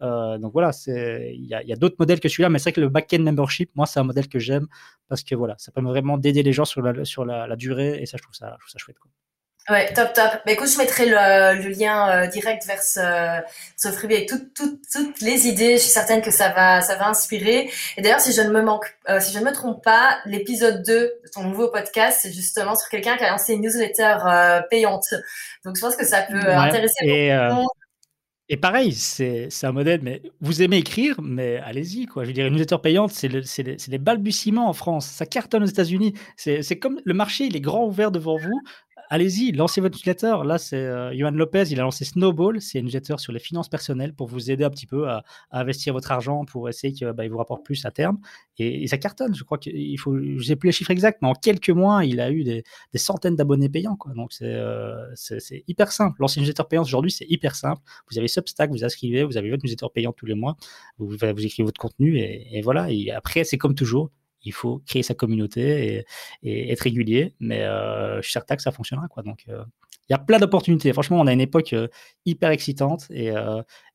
[0.00, 2.80] donc voilà, il y a, y a d'autres modèles que celui-là, mais c'est vrai que
[2.80, 4.66] le back-end membership, moi c'est un modèle que j'aime
[5.08, 8.06] parce que voilà, ça permet vraiment d'aider les gens sur la, sur la, durée et
[8.06, 8.98] ça, je trouve ça, je trouve ça chouette.
[8.98, 9.10] Quoi.
[9.68, 10.30] Ouais, top, top.
[10.46, 13.00] Bah, écoute, je mettrai le, le lien euh, direct vers ce,
[13.76, 15.72] ce freebie avec toutes, toutes, toutes les idées.
[15.72, 17.68] Je suis certaine que ça va, ça va inspirer.
[17.96, 20.84] Et d'ailleurs, si je ne me manque, euh, si je ne me trompe pas, l'épisode
[20.84, 24.60] 2 de ton nouveau podcast, c'est justement sur quelqu'un qui a lancé une newsletter euh,
[24.70, 25.14] payante.
[25.64, 27.04] Donc, je pense que ça peut intéresser
[27.50, 27.66] beaucoup.
[28.48, 32.22] Et pareil, c'est un modèle, mais vous aimez écrire, mais allez-y, quoi.
[32.22, 33.42] Je veux dire, une newsletter payante, c'est le,
[33.88, 35.06] les balbutiements en France.
[35.06, 36.14] Ça cartonne aux États-Unis.
[36.36, 38.60] C'est comme le marché, il est grand ouvert devant vous
[39.10, 40.36] allez-y, lancez votre newsletter.
[40.44, 43.68] Là, c'est euh, Johan Lopez, il a lancé Snowball, c'est une newsletter sur les finances
[43.68, 47.26] personnelles pour vous aider un petit peu à, investir votre argent pour essayer qu'il bah,
[47.28, 48.18] vous rapporte plus à terme.
[48.58, 49.34] Et, ça cartonne.
[49.34, 52.20] Je crois qu'il faut, je n'ai plus les chiffres exacts, mais en quelques mois, il
[52.20, 53.98] a eu des, centaines d'abonnés payants.
[54.14, 56.20] Donc euh, c'est hyper simple.
[56.20, 57.82] Lancer une newsletter payante aujourd'hui, c'est hyper simple.
[58.10, 60.56] Vous avez Substack, vous inscrivez, vous avez votre newsletter payant tous les mois,
[60.98, 62.90] vous, vous écrivez votre contenu et, et voilà.
[62.90, 64.10] Et après, c'est comme toujours
[64.44, 66.04] il faut créer sa communauté
[66.42, 67.34] et, être régulier.
[67.40, 69.08] Mais euh, je suis certain que ça fonctionnera.
[69.24, 69.64] Donc, euh,
[70.08, 70.92] il y a plein d'opportunités.
[70.92, 71.88] Franchement, on a une époque euh,
[72.24, 73.06] hyper excitante.
[73.10, 73.32] Et,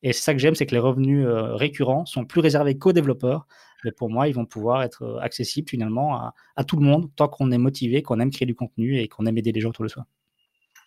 [0.04, 3.48] et c'est ça que j'aime, c'est que les revenus récurrents sont plus réservés qu'aux développeurs.
[3.84, 7.28] Mais pour moi, ils vont pouvoir être accessibles finalement à, à tout le monde, tant
[7.28, 9.86] qu'on est motivé, qu'on aime créer du contenu et qu'on aime aider les gens autour
[9.86, 10.06] de soi.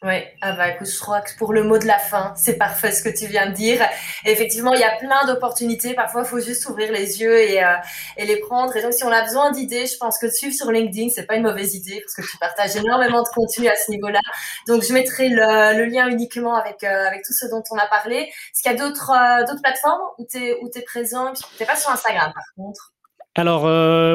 [0.07, 2.93] Oui, ah bah écoute, je crois que pour le mot de la fin, c'est parfait
[2.93, 3.81] ce que tu viens de dire.
[4.27, 5.95] effectivement, il y a plein d'opportunités.
[5.95, 7.73] Parfois, il faut juste ouvrir les yeux et, euh,
[8.19, 8.77] et les prendre.
[8.77, 11.25] Et donc, si on a besoin d'idées, je pense que de suivre sur LinkedIn, c'est
[11.27, 14.21] pas une mauvaise idée parce que tu partages énormément de contenu à ce niveau-là.
[14.69, 18.17] Donc, je mettrai le, lien uniquement avec euh, avec tout ce dont on a parlé.
[18.17, 21.33] Est-ce qu'il y a d'autres euh, plateformes où tu es où t'es présent?
[21.67, 22.93] Pas sur Instagram, par contre.
[23.37, 23.65] Alors,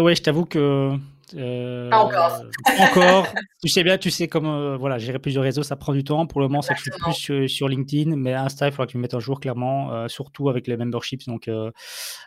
[0.04, 0.94] ouais, je t'avoue que
[1.36, 2.44] euh, encore.
[2.80, 3.28] encore.
[3.64, 6.26] tu sais bien, tu sais comment euh, voilà, gérer plusieurs réseaux, ça prend du temps.
[6.26, 9.04] Pour le moment, ça je plus sur, LinkedIn, mais Insta, il faudra que tu me
[9.04, 11.26] mettes un jour clairement, euh, surtout avec les memberships.
[11.28, 11.50] Donc,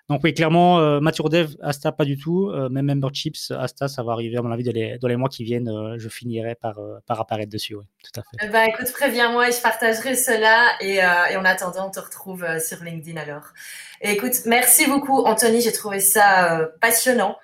[0.08, 2.52] donc oui, clairement, Mature Dev, Asta, pas du tout.
[2.70, 5.44] mais memberships, Asta, ça va arriver à mon avis dans les, dans les mois qui
[5.44, 5.70] viennent.
[5.96, 7.74] je finirai par, par apparaître dessus.
[7.74, 8.50] Oui, tout à fait.
[8.50, 10.72] Bah écoute, préviens-moi et je partagerai cela.
[10.80, 13.48] Et, et en attendant, on te retrouve sur LinkedIn alors.
[14.00, 15.60] Et écoute, merci beaucoup, Anthony.
[15.60, 17.36] J'ai trouvé ça passionnant.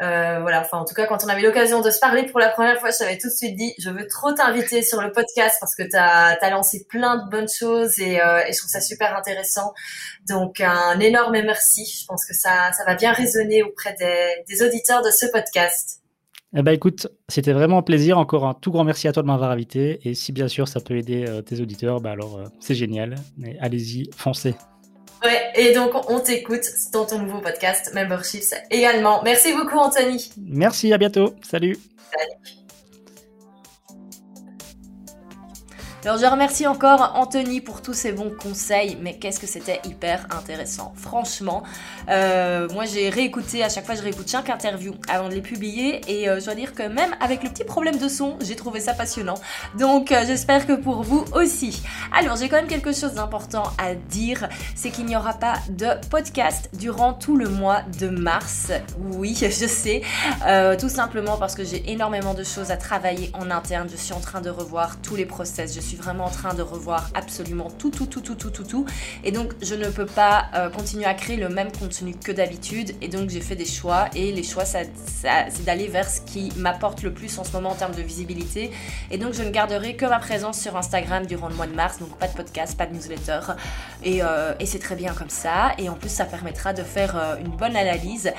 [0.00, 2.48] Euh, voilà, enfin en tout cas quand on avait l'occasion de se parler pour la
[2.48, 5.58] première fois, je t'avais tout de suite dit, je veux trop t'inviter sur le podcast
[5.60, 8.80] parce que tu as, lancé plein de bonnes choses et, euh, et, je trouve ça
[8.80, 9.74] super intéressant.
[10.26, 15.02] Donc un énorme merci, je pense que ça, va bien résonner auprès des, des auditeurs
[15.02, 15.98] de ce podcast.
[16.56, 18.18] Eh ben écoute, c'était vraiment un plaisir.
[18.18, 20.00] Encore un tout grand merci à toi de m'avoir invité.
[20.08, 23.16] Et si bien sûr ça peut aider euh, tes auditeurs, bah alors c'est génial.
[23.60, 24.54] Allez-y, foncez.
[25.22, 29.22] Ouais, et donc on t'écoute dans ton nouveau podcast Memberships également.
[29.22, 30.30] Merci beaucoup Anthony.
[30.38, 31.34] Merci, à bientôt.
[31.42, 31.76] Salut.
[32.10, 32.59] Salut.
[36.02, 40.26] Alors je remercie encore Anthony pour tous ses bons conseils, mais qu'est-ce que c'était hyper
[40.30, 40.94] intéressant.
[40.96, 41.62] Franchement,
[42.08, 46.00] euh, moi j'ai réécouté, à chaque fois je réécoute chaque interview avant de les publier,
[46.08, 48.80] et euh, je dois dire que même avec le petit problème de son, j'ai trouvé
[48.80, 49.34] ça passionnant.
[49.78, 51.82] Donc euh, j'espère que pour vous aussi.
[52.18, 55.88] Alors j'ai quand même quelque chose d'important à dire, c'est qu'il n'y aura pas de
[56.08, 58.72] podcast durant tout le mois de mars.
[59.12, 60.00] Oui, je sais,
[60.78, 63.86] tout simplement parce que j'ai énormément de choses à travailler en interne.
[63.90, 65.74] Je suis en train de revoir tous les process.
[65.96, 68.86] Vraiment en train de revoir absolument tout, tout, tout, tout, tout, tout, tout.
[69.24, 72.94] Et donc, je ne peux pas euh, continuer à créer le même contenu que d'habitude.
[73.00, 74.08] Et donc, j'ai fait des choix.
[74.14, 74.90] Et les choix, c'est
[75.64, 78.70] d'aller vers ce qui m'apporte le plus en ce moment en termes de visibilité.
[79.10, 81.98] Et donc, je ne garderai que ma présence sur Instagram durant le mois de mars.
[81.98, 83.40] Donc, pas de podcast, pas de newsletter.
[84.02, 85.72] Et, euh, et c'est très bien comme ça.
[85.78, 88.32] Et en plus, ça permettra de faire euh, une bonne analyse,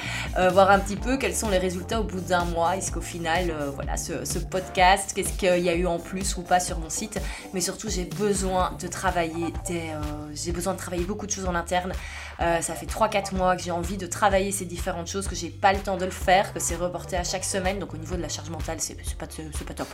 [0.51, 2.77] voir un petit peu quels sont les résultats au bout d'un mois.
[2.77, 6.59] Est-ce qu'au final, voilà, ce podcast, qu'est-ce qu'il y a eu en plus ou pas
[6.59, 7.19] sur mon site?
[7.53, 10.01] Mais surtout j'ai besoin de travailler, euh,
[10.33, 11.93] j'ai besoin de travailler beaucoup de choses en interne.
[12.41, 15.49] Euh, ça fait 3-4 mois que j'ai envie de travailler ces différentes choses, que j'ai
[15.49, 18.15] pas le temps de le faire, que c'est reporté à chaque semaine, donc au niveau
[18.15, 19.87] de la charge mentale, c'est pas, pas top.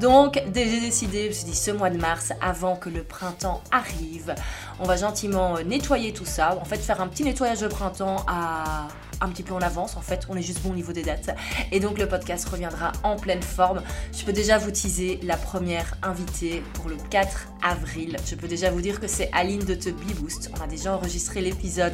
[0.00, 3.62] Donc j'ai décidé, je me suis dit ce mois de mars, avant que le printemps
[3.70, 4.34] arrive,
[4.78, 8.24] on va gentiment euh, nettoyer tout ça, en fait faire un petit nettoyage de printemps
[8.26, 8.88] à
[9.20, 9.96] un petit peu en avance.
[9.96, 11.30] En fait, on est juste bon au niveau des dates.
[11.72, 13.82] Et donc le podcast reviendra en pleine forme.
[14.16, 18.16] Je peux déjà vous teaser la première invitée pour le 4 avril.
[18.26, 20.50] Je peux déjà vous dire que c'est Aline de The Bee Boost.
[20.56, 21.89] On a déjà enregistré l'épisode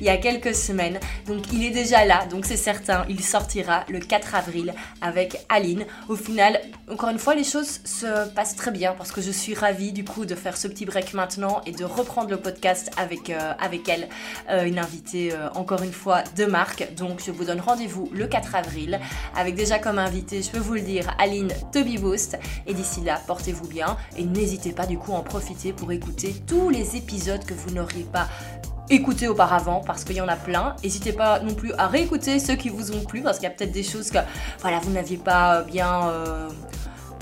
[0.00, 0.98] il y a quelques semaines.
[1.26, 5.84] Donc il est déjà là, donc c'est certain, il sortira le 4 avril avec Aline.
[6.08, 9.54] Au final, encore une fois, les choses se passent très bien parce que je suis
[9.54, 13.30] ravie du coup de faire ce petit break maintenant et de reprendre le podcast avec,
[13.30, 14.08] euh, avec elle,
[14.50, 16.94] euh, une invitée euh, encore une fois de marque.
[16.96, 19.00] Donc je vous donne rendez-vous le 4 avril
[19.36, 22.38] avec déjà comme invité, je peux vous le dire, Aline Toby Boost.
[22.66, 26.34] Et d'ici là, portez-vous bien et n'hésitez pas du coup à en profiter pour écouter
[26.46, 28.28] tous les épisodes que vous n'auriez pas
[28.90, 30.76] écouté auparavant parce qu'il y en a plein.
[30.82, 33.54] N'hésitez pas non plus à réécouter ceux qui vous ont plu parce qu'il y a
[33.54, 34.18] peut-être des choses que
[34.60, 36.10] voilà, vous n'aviez pas bien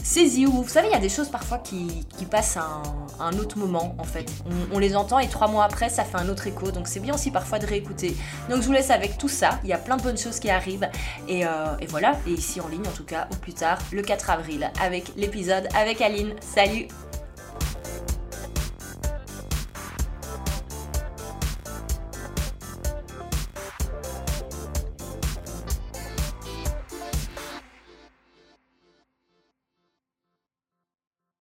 [0.09, 2.83] saisi ou vous savez il y a des choses parfois qui, passent à
[3.21, 4.31] un, autre moment en fait.
[4.73, 6.71] On, les entend et trois mois après ça fait un autre écho.
[6.71, 8.16] Donc c'est bien aussi parfois de réécouter.
[8.51, 9.61] Donc je vous laisse avec tout ça.
[9.64, 10.89] Il y a plein de bonnes choses qui arrivent.
[11.29, 12.16] Et, euh, et voilà.
[12.27, 15.69] Et ici en ligne en tout cas au plus tard le 4 avril avec l'épisode
[15.75, 16.35] avec Aline.
[16.41, 16.89] Salut